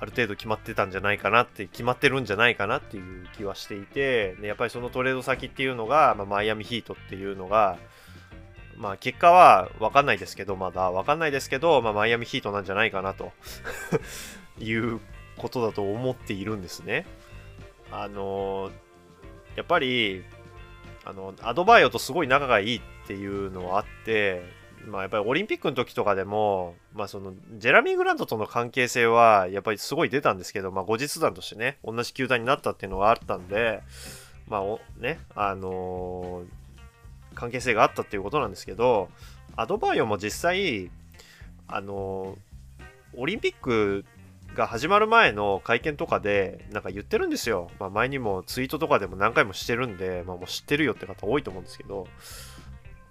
[0.00, 7.78] ある程度決まってたんじゃないかなって決まってるんじゃないかなっていう気はしていてでやっぱりそのトレード先っていうのが、まあ、マイアミヒートっていうのが
[8.76, 13.32] まあ結果は分かんないですけどまだ分かんないですけど、まあ、マイアミヒートなんじゃないかなと
[14.58, 15.00] いう
[15.36, 17.06] ことだと思っているんですね。
[17.90, 18.70] あの
[19.56, 20.24] やっぱり
[21.04, 24.42] あのアドバイオとすごい仲がいいっていうのはあって
[24.86, 33.82] まあ、やっぱりオリンピックの時とかでも、まあ、そのジェラミー・グラントとの関係性はやっぱりすごい出たんですけど、まあ、後日談としてね同じ球団になったっていうのがあったんで、
[34.46, 34.62] まあ
[35.00, 39.08] ねあのー、関係性があったっていうことなんですけど
[39.56, 40.90] アドバイオも実際、
[41.66, 44.04] あのー、オリンピック
[44.54, 52.06] が始まる前の会見とかでなんか言ってるんですよ、まあ、前にもツイートとかでも何回もしてるんで、まあ、もう知ってるよって方多いと思うんですけど、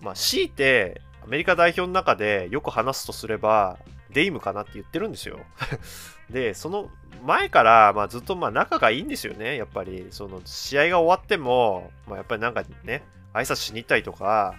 [0.02, 3.78] まあ、強いてアメリカ代表の中でよく話すとすれば、
[4.12, 5.40] デイムかなって言ってるんですよ。
[6.30, 6.90] で、その
[7.24, 10.08] 前から、まあ、ずっとまあ仲がいいんですよね、やっぱり。
[10.12, 14.56] その試合が終わっても、まあ、やっぱりなんかね、挨拶しに行ったりとか、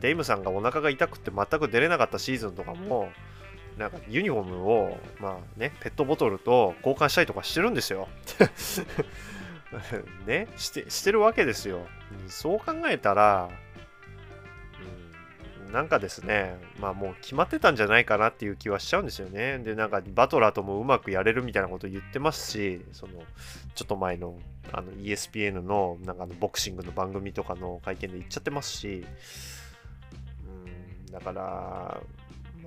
[0.00, 3.12] デイムさんがお腹が痛くて全く出れなかったシーズンとかも、
[3.78, 8.08] なんかユニフォームを、まあね、ペットボトルと交換したりとかしてるんですよ。
[10.26, 11.86] ねしてしてるわけですよ。
[12.26, 13.50] そう考えたら、
[15.72, 19.58] なんかですね、まあもう決まってたんじゃないかなっていう気はしちゃうんですよね。
[19.58, 23.22] で、なんかバトラーともうまくやれるみたいなこと言ってますし、その、
[23.74, 24.38] ちょっと前の
[24.72, 29.06] あの ESPN のなんかのボクシングの番組とかの会見で言っちゃってますし、
[30.46, 32.00] うん、だから、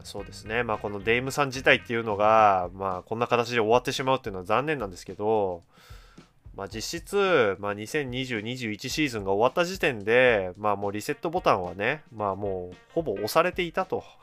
[0.03, 5.63] そうですね、まあこのデイムさん自体っていうのが、まあこんな形で終わってしまうっていうのは残念なんですけど、
[6.55, 14.03] まあ、実質、まあ、2020-21シーズンが終わった時点で、まあ、もうリセットボタンはね、まあ、もうほぼ押されていたと。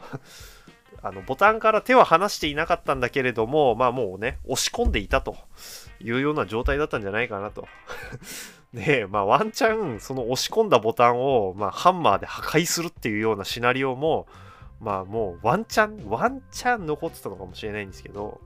[1.00, 5.36] あのボタンから手は離していなかったんだけれども、まあもうね、押し込んでいたと
[6.00, 7.68] いうような状態だったんじゃないかなと。
[8.74, 14.26] で、まあワンチャン、その押し込んだボタンを、まあ、ハンマーで破壊するっていうようなシナリオも、
[14.80, 18.40] まあもうワンチャン、ワンチャン残ってたのかもしれないんですけど、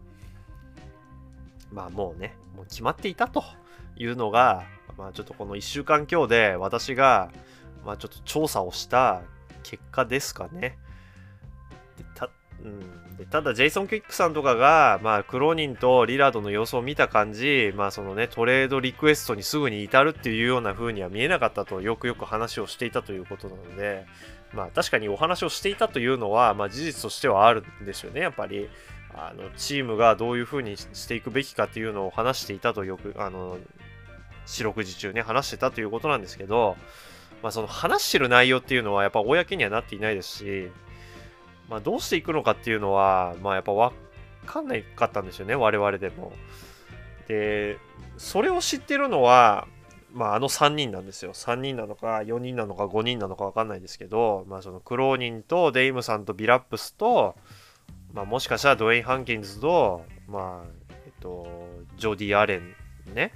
[1.70, 3.42] まあもうね、もう決まっていたと。
[3.96, 4.64] いうのが、
[4.96, 7.30] まあ、ちょっとこの1週間今日で私が、
[7.84, 9.22] まあ、ちょっと調査をした
[9.62, 10.78] 結果ですかね。
[11.96, 12.30] でた
[12.64, 24.06] うん、でただ、ジェイソン・キックさんとかが、まあ、クローニンとリラードの様子を見た感じ、まあ、そのね、トレードリクエストにすぐに至るっていうような風には見えなかったと、よくよく話をしていたということなので、
[24.54, 28.68] まあ、確かにお話をしていたというのは、まあ、事実としてはあるんですよね、やっぱり。
[29.14, 33.58] あのチームがどういう風にしていくべきかっていうのを話していたとよくあの
[34.46, 36.76] 四六時中ね、話してたということなんですけど、
[37.42, 40.70] まあ、その話してる内容っていうのはやっぱ公にはなっていないですし、
[41.68, 43.96] まあ、どうしていくのかっていうのは、まあ、やっぱ分
[44.46, 46.32] かんないかったんですよね、我々でも。
[47.28, 47.78] で、
[48.16, 49.66] それを知ってるのは、
[50.12, 51.32] まあ、あの3人なんですよ。
[51.32, 57.34] 3人なのか、4人なのか、5人なのか分かんないですけど、まあ、そのクローニンとデイムさんとビラップスと、
[58.12, 60.68] まあ、もしかしたらドウェイン・ハンキンズと、まあ、
[61.06, 62.74] えっと、ジョディ・アレン
[63.14, 63.32] ね、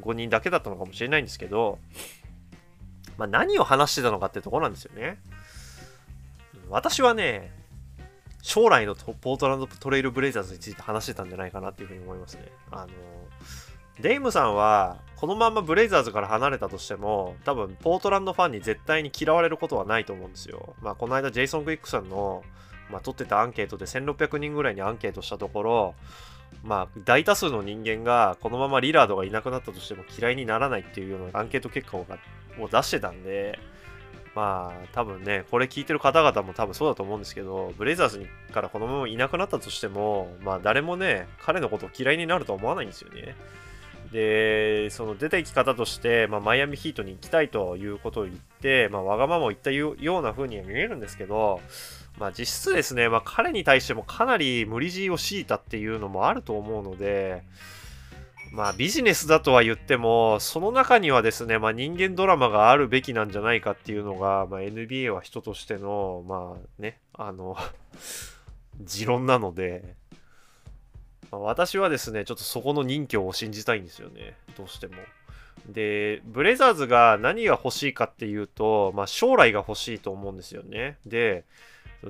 [0.00, 1.78] 5人だけだったのかもしれないんですけど、
[3.16, 5.20] まあ、何を話してたのかってとこなんですよね。
[6.68, 7.52] 私はね、
[8.42, 12.52] 将来のポートランドトレイルブレイザーズについて話してたんじゃないかなっていうふうに思いますね。
[12.70, 12.88] あの、
[14.00, 20.76] デイムさんは、このままブレイザーズから離れたとしても、多分、ポートランドファンに絶対に嫌われることはないと思うんですよ。
[20.80, 22.44] まあ、この間、ジェイソン・クイックさんの、
[22.88, 25.94] まあ、取ってたアンケートで1600人ぐらいにアンケートしたところ、
[26.62, 32.06] まあ、大多数の人間がこのままリラードがいなくなったとしても嫌いにならないっていうようなアンケート結果を
[32.70, 33.58] 出してたんで、
[34.36, 43.34] まあ、多分ね、これ聞いてる方々も多分そうだと思うんですけど、ブレイザーズからこのままいなくなったとしても、まあ、誰もね、彼のことを嫌いになるとは思わないんですよね。
[44.12, 51.60] で、その出て行き方として、まあ、マイアミヒートに行きたいということを言って、まあ、わがままを言ったような風には見えるんですけど、
[52.18, 57.42] まあ実質ですね、まあ彼に対してもかなり無理強いを強いたっていうのもあると思うので、
[58.50, 67.56] まあビジネスだとは言っても、その中にはですね、まあ人間ドラマがあるべきなんじゃないかっていうのが、まあ NBA は人としての、まあね、あの
[68.82, 69.94] 持論なので、
[71.30, 74.94] まあ、私はですね、ちょっとそこの任侠を信じたいんですよね、どうしても。
[75.68, 80.96] で、ブレザーズが何が欲しいかっていうと、まあ将来が欲しいと思うんですよね。
[81.06, 81.44] で、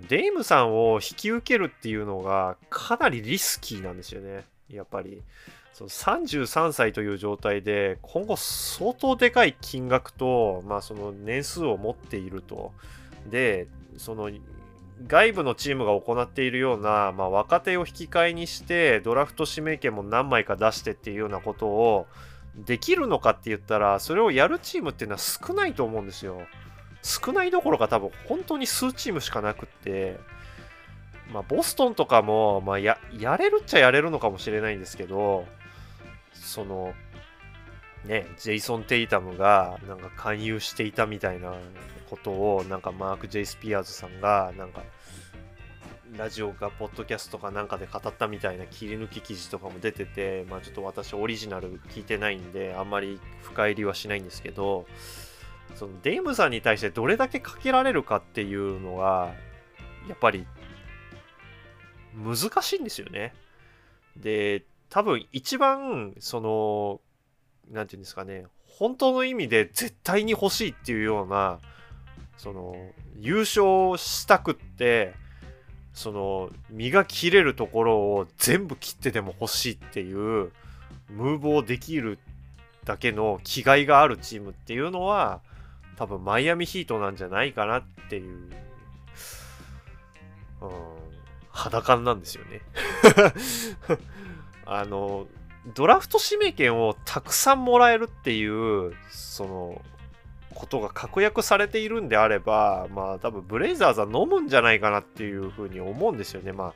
[0.09, 4.45] デイムさんを引き受けるっていうのがかなりリスキーなんですよね。
[4.71, 5.23] やっぱり。
[5.79, 12.73] その33歳という状態で今後相当でかい金額と、まあ、その年数を持っていると。
[13.31, 14.29] で、その
[15.07, 22.07] 外部のチームが行っているような、まあ、若手を引き換えにしてドラフト指名権も何枚か出してっていうようなことを
[22.57, 26.41] できるのかって言ったらそれをやるチームっていうのは少ないと思うんですよ。
[27.03, 30.19] 少ないどころか多分本当に数チームしかなくって
[31.33, 35.47] まあボストンとかも、まあ、ややれるっちゃやれるのかもしれないんですけど
[36.33, 36.93] その
[38.05, 41.55] ねジェイソン・テイタムがなんか勧誘していたみたいな
[42.09, 44.83] ことをなんかマーク・ジェイ・スピアーズさんがなんか
[46.17, 54.87] ラジオかポッドキャストかなんかで語ったみたいな切り抜き記事とかも出てて、まあ、ちょっと私オリジナル聞いてないんであんまり深入りはしないんですけど
[55.75, 59.35] そのデイムさんに対してどれだけかけられるかっていうのが
[60.09, 60.47] やっぱり
[62.17, 63.35] 難しいんですよね。
[64.17, 67.01] で多分一番その
[67.71, 71.61] 何て言うんですかね本当の意味で絶対に欲しいっていうような
[72.39, 72.75] その
[73.19, 75.13] 優勝したくって
[75.93, 80.53] その身が切れるところを全部切ってでも欲しいっていう
[81.11, 82.19] ムーブをできる
[82.85, 85.41] だけの気概があるチームっていうのは
[85.97, 88.39] 多分マイアミヒートなんじゃないかなっていう、
[90.63, 90.71] うん、
[91.51, 92.61] 肌感なんですよね。
[94.65, 95.27] あの
[95.75, 99.83] ドラフト指名権をたくさんもらえるっていうその
[100.59, 106.51] ことが確約されているんであれば、まあ多分ブレイザーズは飲むんじゃないかなっていうふうに思うんですよね。
[106.51, 106.75] まあ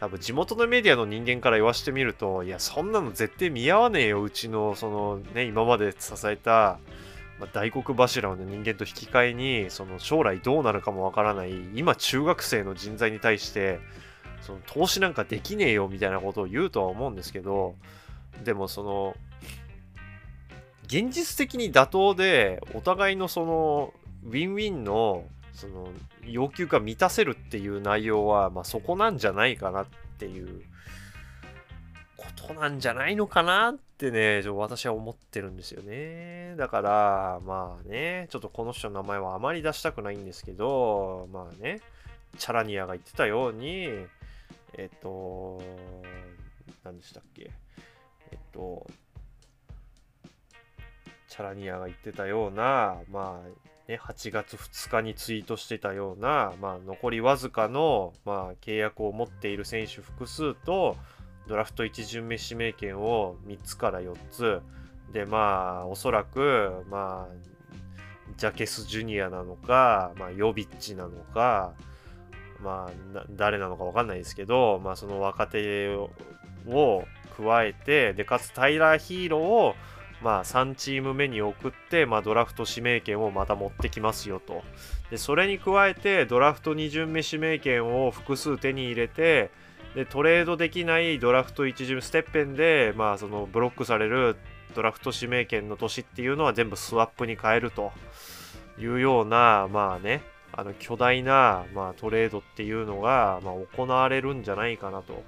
[0.00, 6.78] 多分地元のメディアの人間から言わしてみると、いや、そんなの絶対見合わねえよ、うちのそのね、今まで支えた、
[7.40, 13.78] まあ、大黒柱の人間と引き換えに、その将来どうなるかもわからない、今中学生の人材に対して、
[14.42, 17.76] その投資なんかできねえよみたいなことを言うとは思うんですけど、
[18.44, 19.16] でもその、
[20.84, 25.88] 現実的に妥当でお互いのそのウィンウィンのその
[26.24, 29.86] 要求が満たせるっていう内容は、まあ、そこなんじゃないかなっ
[30.18, 30.62] ていう
[32.16, 36.54] ことなんじゃないのかなってね、私は思ってるんですよね。
[36.56, 41.80] だから、まあね、ちょっとこの人の名前はあまり出したくないんですけど、まあね、
[42.38, 43.88] チャラニアが言ってたように、
[44.74, 45.60] えっと、
[46.84, 47.50] 何でしたっけ、
[48.30, 48.86] えっと、
[51.32, 60.94] チャラニアが言ってたような、まあ、ね、8月2日にツイートしてたような、まあ、残りわずかの、まあ、契約を持っている選手複数と、
[61.48, 64.60] ドラフト1巡目指名権を3つから4つ、
[65.14, 67.34] で、まあ、おそらく、まあ、
[68.36, 71.72] ジャケス・ジュニアなのか、まあ、ヨビッチなのか、
[72.60, 75.88] まあ、誰なのか分かんないですけど、まあ、その若手
[76.66, 77.06] を
[77.38, 79.74] 加えて、で、かつタイラー・ヒーローを、
[80.22, 84.62] まあ、3チーム目に送って、まあ、ドラフト指名権をまた持ってきますよと。
[85.10, 89.50] で、それに加えて、ドラフト2巡目指名権を複数手に入れて、
[89.94, 94.36] で、トレードできないドラフト1巡ステッペンで、まあ、そのブロックされる
[94.74, 97.92] ドラフト指名権の年っていうのは全部スワップに変えると
[98.78, 105.22] いうような、まあね、あの巨大な、まあ、トレードっていうのが、まあ、行われるんじゃないかなと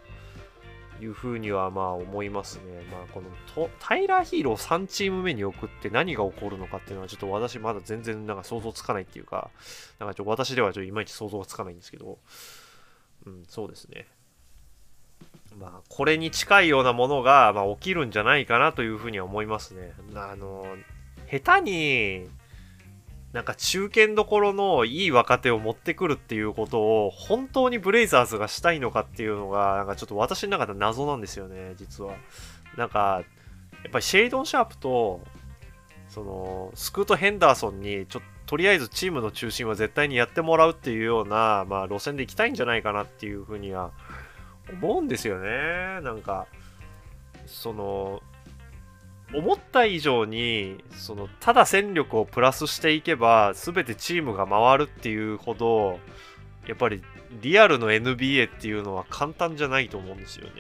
[1.05, 2.83] いうふうにはまあ思いますね。
[2.91, 9.51] まあこのタイラーヒーロー3チーム目に送って何が起こるのかっていうのはちょっと私まだ全然なんか想像つかないっていうか、
[9.99, 12.19] なんかちょ私ではちょっといまいち想像がつかないんですけど、
[13.27, 14.07] うん、そうですね。
[15.59, 19.93] まあこれに近いようなものがまあ起きるんじゃないかなというふうには思いますね。
[20.15, 20.67] あの、
[21.31, 22.29] 下手に
[23.35, 32.15] なんか中堅どころのいい若手を持ってくるっていうことを本当にブレイザーズがしたいのかっていうのがなんかちょっと私の中で謎なんですよね実は。
[32.77, 33.25] なんか
[33.83, 35.21] やっぱりシェイドン・シャープと
[36.09, 43.91] そのスクート・ヘンダーソンにちょっとりあえずチームの中心は絶対にやってもらうっていうような、まあ、路線で行きたいんじゃないかなっていうふうには
[44.71, 46.01] 思うんですよね。
[46.03, 46.47] なんか
[47.47, 48.23] その
[49.35, 55.99] 思った以上にそのただ戦力をプラスしていけば全てチームが回るっていうほど
[56.67, 57.03] やっぱり
[57.43, 60.53] リアルの NBA っていうのは簡単じゃないと思うんですよね。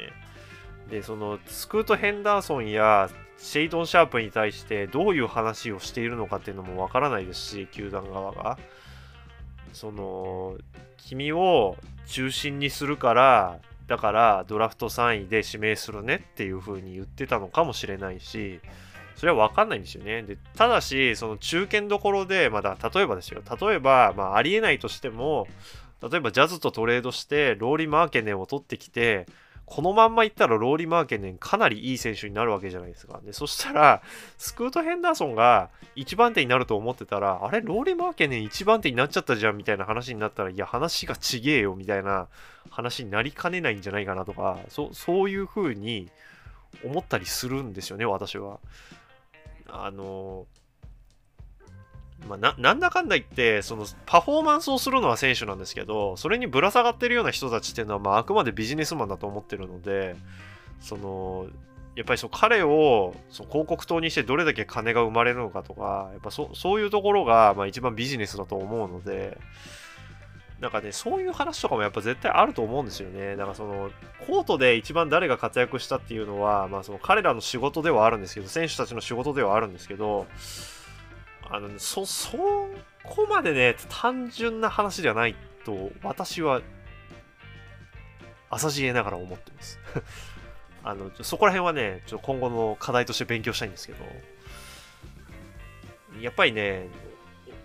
[0.91, 3.09] でそのスクート・ヘンダーソンや
[3.39, 8.59] シェイドン・シャープに対してどういう話をしているのかっていうのもわからないですし球団側が。
[9.73, 10.57] その
[10.97, 18.61] 君を中心にするからだからドラフト3位で指名するねっていう風に言ってたのかもしれないし、
[19.17, 20.23] それは分かんないんですよね。
[20.23, 25.47] でただし、その中堅どころで、まだ例えばですよ、例えば、まあ、ありえないとしても、
[26.03, 29.27] 例えばジャズとトレードして、ローリー・マーケネンを取ってきて、
[29.67, 33.21] このまんまいったらローリー・マーケネンかなりいい選手になるわけじゃないですか。
[33.25, 34.03] でそしたら、
[34.37, 42.29] スクート・ヘンダーソンが1番手になると思ってたら、あれ、ローリー・マーケネン1番手になっちゃったじゃんみたいな話になったら、いや、話がちげえよみたいな
[42.71, 46.11] 話になりかねないんじゃないかなとか、そそういう風に
[46.85, 48.59] 思ったりするんですよね、私は。
[49.69, 50.47] あの
[52.29, 60.17] まあ、なんだかんだ言ってそのパフォーマンスをするのは選手なんですけどそれにぶら下がってるような人たちっていうのは、まあ、あくまでビジネスマンだと思ってるので
[60.81, 61.47] その
[61.97, 69.39] やっぱりそう彼をそ広告塔にしてどれだけ金が生まれるのかとかやっぱそそういうところが、まあ、一番ビジネスだと思うので
[70.61, 73.37] なんかねそういう話とかもやっぱ絶対あると思うんですよね。
[73.37, 73.91] なんかその
[74.27, 80.27] コートで一番誰が活躍したっていうのは、まあ、その彼らの仕事ではあるんですけど選手たちの仕事ではあるんですけど
[81.51, 82.39] あの、そ、そ
[83.05, 86.63] こまでね、単純な話ではないと、私は、
[88.51, 89.79] 浅知恵ながら思ってます。
[90.85, 94.05] あの、そこら辺はね、ちょっと今後の課題として勉強したいんですけど、
[96.21, 96.89] やっぱりね、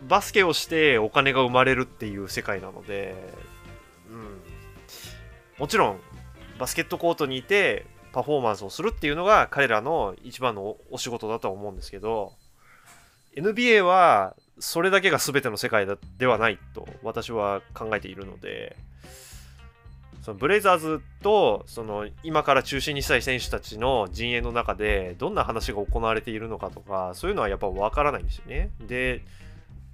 [0.08, 3.16] バスケをしてお金が生まれるっていう世界なので、
[4.10, 4.42] うん。
[5.58, 6.00] もちろん、
[6.58, 12.34] バスケットコートにいてパフォーマンスをするっていうのが彼らの一番のお仕事だとは思うんですけど、
[13.36, 18.76] NBA はそれだけが全ての世界ではないと私は考えているので
[20.22, 28.70] そのブレイザーズとその今から中心にしたい選手たちの陣営の中でどんな話が行われているのかとかそういうのはやっぱ分からないんですよね。
[28.82, 29.24] で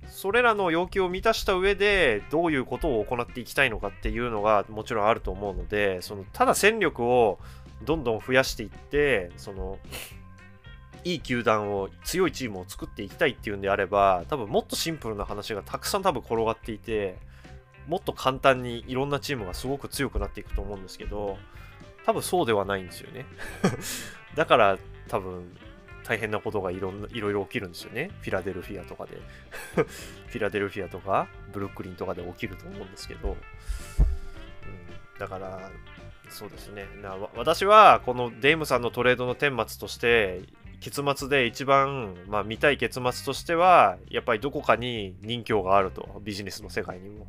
[0.10, 7.40] それらの要求を満たした上でどういうことを行っていきたいのかっていうのがもちろんあると思うのでそのただ戦力を
[7.84, 9.80] どんどん増やしていってその
[11.06, 17.18] いい球団を強いチームを作っていきたいっていうんであれば多分もっとシンプルな話がたくさん多分転がっていて
[17.88, 21.38] もっと簡単にいろんなチームがすごく強くなっていくと思うんですけど
[22.06, 23.26] 多分そうではないんですよね。
[24.36, 24.78] だから
[25.08, 25.56] 多分
[26.04, 28.12] 大変なことがいろんないろいろ起きるんですよね。
[28.22, 29.18] フィラデルフィアとかで。
[29.76, 33.38] フィラデルフィアとかブルックリンとかで起きると思うんですけど、うん、
[35.20, 35.72] だから
[36.30, 36.86] そうですね。
[37.02, 40.42] な私はこのデイムさんのトレードの顛末として
[40.86, 46.22] 結末で一番、まあ、見たい結末としてはやっぱりどこかに任侠があると。
[46.24, 47.26] ビジネスの世界にも。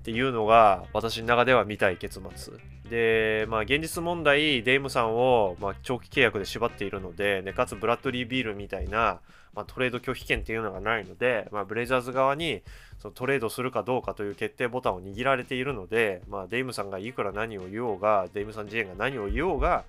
[0.00, 2.52] っていうのが私の中では見たい結末。
[2.90, 9.20] でまあ現実問題デイムさんを、まあ、長期契約で縛っているので、ね、かつブラッドリー・ビールみたいな、
[9.54, 12.60] まあ、トレード拒否権っていうのがないので、まあ、ブレイザーズ側に
[12.98, 19.84] そのトレードするかどうかという決定ボタンを握られているので、まあ、デイムさんがいくら何を言おうがデイムさん自身が何を言おうが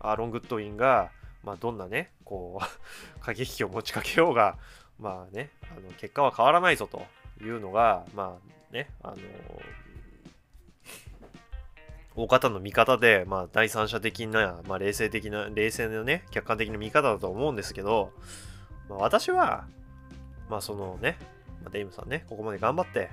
[0.00, 1.10] アーロン・グッドウィンが
[1.44, 2.64] まあ、どんなね、こう
[3.20, 4.58] 駆け引きを持ちかけようが、
[4.98, 7.02] まあね、あの結果は変わらないぞと
[7.42, 8.38] いうのが、ま
[8.70, 9.16] あね、あの
[12.16, 18.12] 大方の見方で、まあ、第三者的な、まあ、冷静的な、冷静なね、客観的な見方だと思うんですけど、
[18.88, 19.66] まあ、私は、
[20.50, 21.16] まあ、そのね、
[21.62, 23.10] まあ、デイムさんね、ここまで頑張って、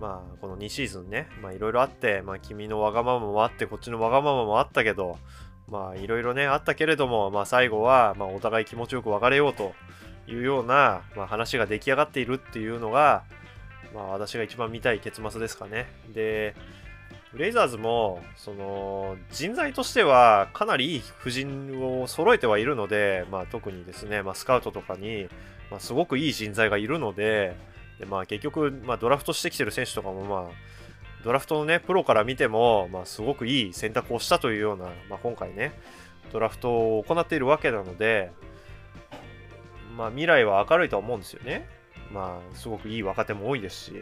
[0.00, 5.18] まあ、この2シーズンね、まあ、いろいろあって、まあ、君のわがままもあって、こっちのわがままもあったけど、
[5.70, 9.74] まあいろいろねあったけれども、まあ、最後は、まあ、お互い気持ちよく別れようと
[10.26, 13.22] いうような、まあ、話が出来上がっているっていうのが、
[13.94, 15.86] まあ、私が一番見たい結末ですかね。
[16.12, 16.54] で、
[17.32, 25.28] ブレイザーズもその人材としてはかなりいい布陣を揃えてはいるので、まあ、特にですね、まあ、スカウトとかに、
[25.70, 27.54] ま、すごくいい人材がいるので
[27.98, 30.54] で、まあ、結局、まあ、ドラフトしてきてる選手とかも、まあ、
[31.24, 35.72] ドラフトのね、プロから見ても、まあ、すごくいい選択をしたというような、まあ、今回ね、
[36.32, 38.30] ドラフトを行っているわけなので、
[39.96, 41.68] まあ、未来は明るいとは思うんですよね。
[42.12, 43.92] まあ、すごくいい若手も多いですし、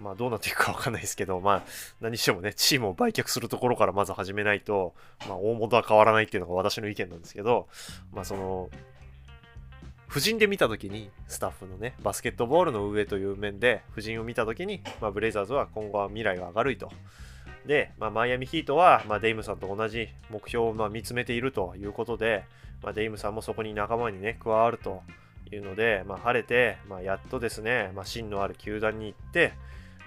[0.00, 1.62] まあ、どうなっていくかわかんないですけど、まあ、
[2.00, 4.94] 何してもね、チームを売却するところからまず始めないと、
[5.28, 7.68] まあ、大元は変わらないっていうのが私の意見なんですけど、
[8.12, 8.70] まあ、その、
[10.08, 16.90] 夫人で見た時にスタッフのねバスケットボールの上という面で夫人を見た時に、まあ、ブレイザーズは今後は未来が明るいと。
[17.66, 22.44] で、まあ、マイアミヒートは、まあ、デイムさんと同じ目標をまあ見つめているということで、
[22.82, 25.02] まあ、デイムさんもそこに仲間にね加わると
[25.52, 29.52] いうので、まあ、晴れて、まあ、やっとですね、まあ、芯のある球団に行って、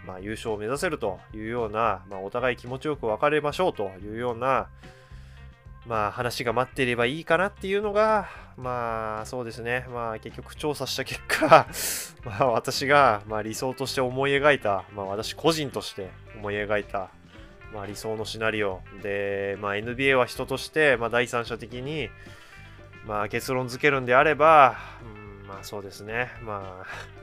[0.07, 4.69] まあ、優勝を目指せるというような、まあ、お互い気持ちよく別れましょうというような、
[5.89, 11.67] まあ話が待っていればいいかなっていうのが、まあそうですね、まあ結局調査した結果
[12.23, 17.09] まあ私がまあ理想として思い描いた、まあ私個人として思い描いた、
[17.73, 18.81] まあ理想のシナリオ。
[19.01, 22.11] で、まあ NBA は人として、まあ第三者的に、
[23.07, 24.77] まあ結論付けるんであれば、
[25.41, 27.18] うん、まあそうですね、まあ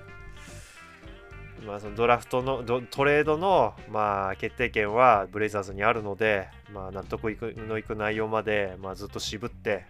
[1.65, 9.85] まあ、そのドラフトのトレードの、まあ、決定権はブレイザーズにあるので、まあ、納得いくのいく内容まで、まあ、ずっと渋って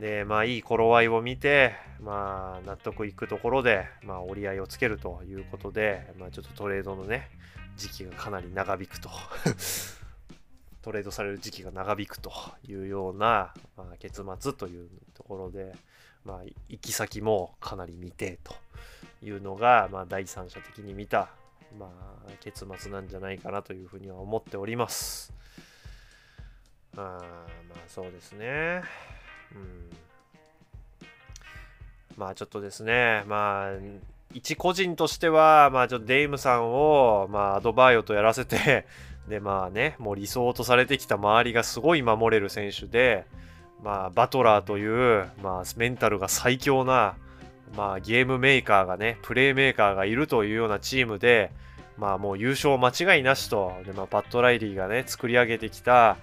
[0.00, 7.30] で、まあ、いい頃合いを見て、まあ、納得いくところで、まあ、折り合いをつけるということで、まあ、ちょっとトレードのね
[7.76, 9.10] 時期がかなり長引くと。
[10.82, 12.30] トレードされる時期が長引くと
[12.68, 15.74] いうような、まあ、結末というところで、
[16.26, 18.54] まあ、行き先もかなり未定と。
[19.24, 21.30] いうのが、まあ、第三者的に見た、
[21.78, 25.32] まあ、結末なんじゃないかなというふうには思っております。
[26.96, 27.00] あ
[27.68, 28.82] まあそうですね。
[29.54, 29.90] うん。
[32.16, 33.78] まあちょっとですね、まあ
[34.32, 38.86] 一個人としては、まあちょっとデイムさんを、まあアドバイオとやらせて、
[39.28, 43.26] でまあね、もう理想とされてきた周りがすごい守れる選手で、
[43.82, 47.16] まあバトラーという、まあメンタルが最強な、
[47.76, 51.50] まあゲームメーカーがね、プレーメーカーがいるというようなチームで、
[51.98, 56.16] まあもう優勝間違いなしと、でまあ、パット・ライリーがね、作り上げてきた、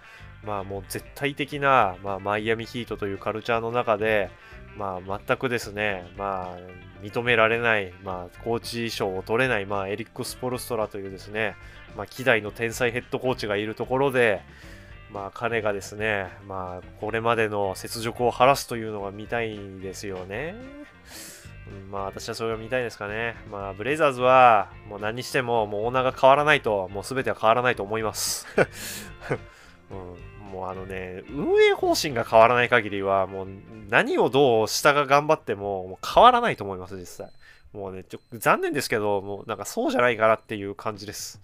[0.46, 4.30] まあもう絶対的な、まあ、マイアミヒートというカルチャーの中で、
[4.78, 11.56] まあ全くですね、まあ認められない、まあコーチ賞を取れない、まあエリック・スポルストラというですね、
[11.96, 14.42] まあ希代の天才ヘッドコーチがいるところで、
[15.12, 20.56] まあ彼がですね、まあこれまでの雪辱を晴らすというのが見たいんですよね。
[21.86, 23.36] うん、まあ私はそれが見たいですかね。
[23.52, 28.48] まあブレイザーズはもう何にしてももうオーナーが変わらないと、もう全ては変わらないと思います。
[29.92, 33.48] うんもうあのね、運営方針が変わらない限りは、もう
[33.90, 37.30] 何をどう下が頑張ってももう変わらないと思います、実際。
[37.74, 41.40] もうね、ちょ残念ですけど、もうなんかそうじゃないかなっていう感じです。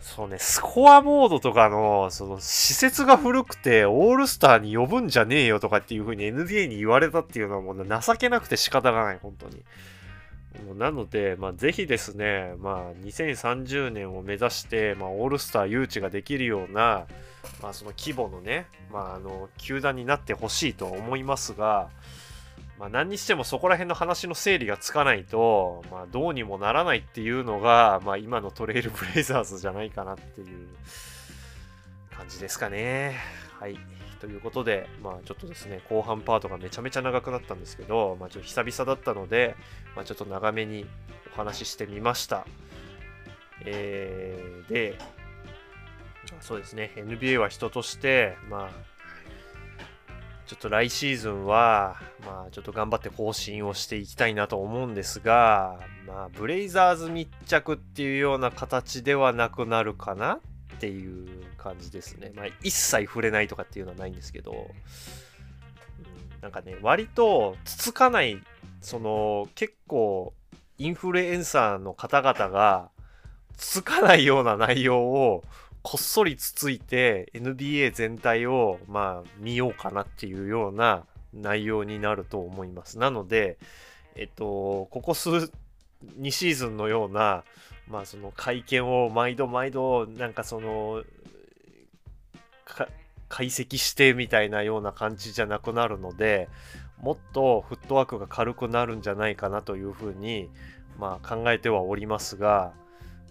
[0.00, 9.62] そうね、スコアボードとかの、その、施設が古くて、オールスターに呼ぶんじゃねえよとかっていう風に NBA に言われたっていうのはもう情けなくて仕方がない、本当に。
[10.76, 17.06] なので、まあ、ぜひですね、まあ、2030年を目指して、まあ、オールスター誘致ができるような、
[17.62, 21.88] まあ、その規模のね、まあ、あの球団になってほしいとは思いますが、
[22.80, 30.66] まあ、何にしてもそこら辺の話の整理がつかないと、まあ、どうにもならないっていうのが、まあ、今のトレイルブレイザーズじゃないかなっていう
[32.16, 33.18] 感じですかね。
[33.58, 33.78] はい。
[34.18, 39.56] ということで、まあちょっとですね、後半パートがめちゃめちゃ長くなったんですけど、まあちょっと久々だったので、
[39.96, 40.86] まあちょっと長めに
[41.32, 42.46] お話ししてみました。
[43.64, 44.98] えー、で、
[46.40, 48.89] そうですね、NBA は人として、まあ、
[50.50, 51.94] ちょっと来シーズンは、
[52.26, 55.78] まあ、ちょっと頑張って更新をしていきたいなと思うんですが、
[56.08, 60.40] まあ、ブレイザーズ密着っていうような形ではなくなるかな
[60.74, 62.32] っていう感じですね。
[62.34, 64.72] まあ、一切触れないとかっていうのはないんですけど、
[66.40, 68.42] なんかね、割とつつかない、
[68.80, 70.34] その結構
[70.78, 72.90] インフルエンサーの方々が
[73.56, 75.44] つつかないような内容を
[75.82, 82.98] こっそりつついて NBA 全体をまあ見ようかなっていうような内容になると思います。
[82.98, 83.58] なので、
[84.14, 85.30] えっと、ここ数
[86.18, 87.44] 2シーズンのような
[87.88, 91.02] まあその会見を毎度毎度なんかその
[93.28, 96.48] 解析してみたいなような感じじゃなくなるので
[97.00, 100.50] もっとフットワークが軽くなるんじゃないかなというふうに
[100.98, 102.72] まあ考えてはおりますが、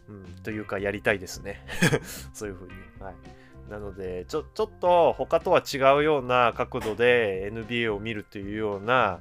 [0.09, 1.65] うん、というかやりたいですね。
[2.33, 2.73] そういうふうに。
[2.99, 3.15] はい。
[3.69, 9.19] なのでちょちょっと他とは違うような角度で NBA を見るというような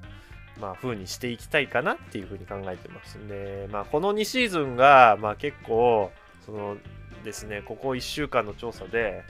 [0.61, 3.29] まあ、風にしていきたいかなっていうふうに考えてますん。
[3.29, 6.11] で、まあ、この2シーズンが、まあ、結構、
[6.45, 6.77] その
[7.25, 9.25] ですね、ここ1週間の調査で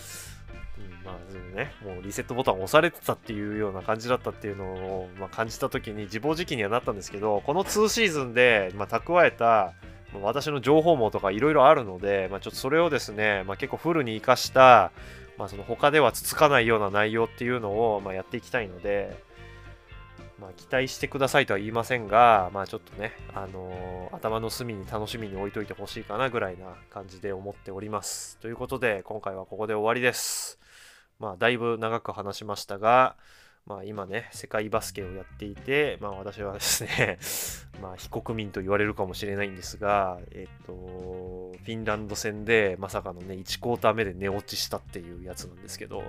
[0.78, 9.74] うん、まあ、ね、もうリセットボタン押されてたっていうような感じだったっていうのを、まあ、感じた時に自暴自棄にはなったんですけど、この2シーズンで、ま、蓄えた、
[10.20, 14.92] 私の情報網とかいろいろあるので、まあ、ちょっとそれをですね、まあ、結構フルに活かした、
[15.38, 19.16] まあ、その他ではつつかないような内容っていうのを、ま、やっていきたいので、
[20.38, 28.38] まあ、期待してくださいとは言いませんが、まあ、ちょっとね、あのー、頭の隅に楽しみに置いといてほしいかなぐらいな感じで思っております。
[28.38, 30.58] ということで、今回はここで終わりです。
[31.20, 33.16] まあ、だいぶ長く話しましたが、
[33.66, 37.18] まあ、今ね、世界バスケをやっていて、まあ、私はですね
[37.80, 46.02] まあ、非国民と言われるかもしれないんですが、えっ、と、フィンランド戦でまさかのね、1クォーター目で寝落ちしたっていうやつなんですけど、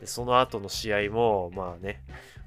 [0.00, 2.02] でその後の試合も、まあね、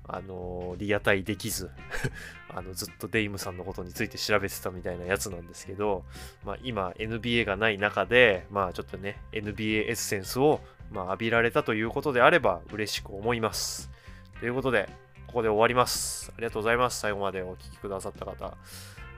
[0.08, 1.70] あのリアタイできず
[2.50, 6.06] あのずっとデイムさんのことについて調べてたみたいなやつなんですけど、
[6.46, 10.62] まあ、今 NBA がない中で、まあ、ちょっとね NBA エッセンスを、
[10.92, 13.92] まあ、浴びられたということであれば嬉しく思います。
[14.40, 14.88] ということで、
[15.28, 16.32] ここで終わります。
[16.36, 17.00] ありがとうございます。
[17.00, 18.56] 最後までお聴きくださった方。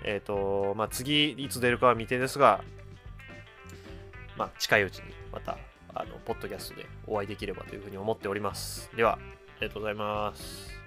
[0.04, 2.64] えっ、と、まあ、次いつ出るかは未定ですが、
[4.38, 5.58] まあ、近いうちにまた、
[5.94, 8.90] あの、ポッドキャストでお会いできればというふうに思っております。
[8.96, 9.18] では、あ
[9.62, 10.79] りがとうございます。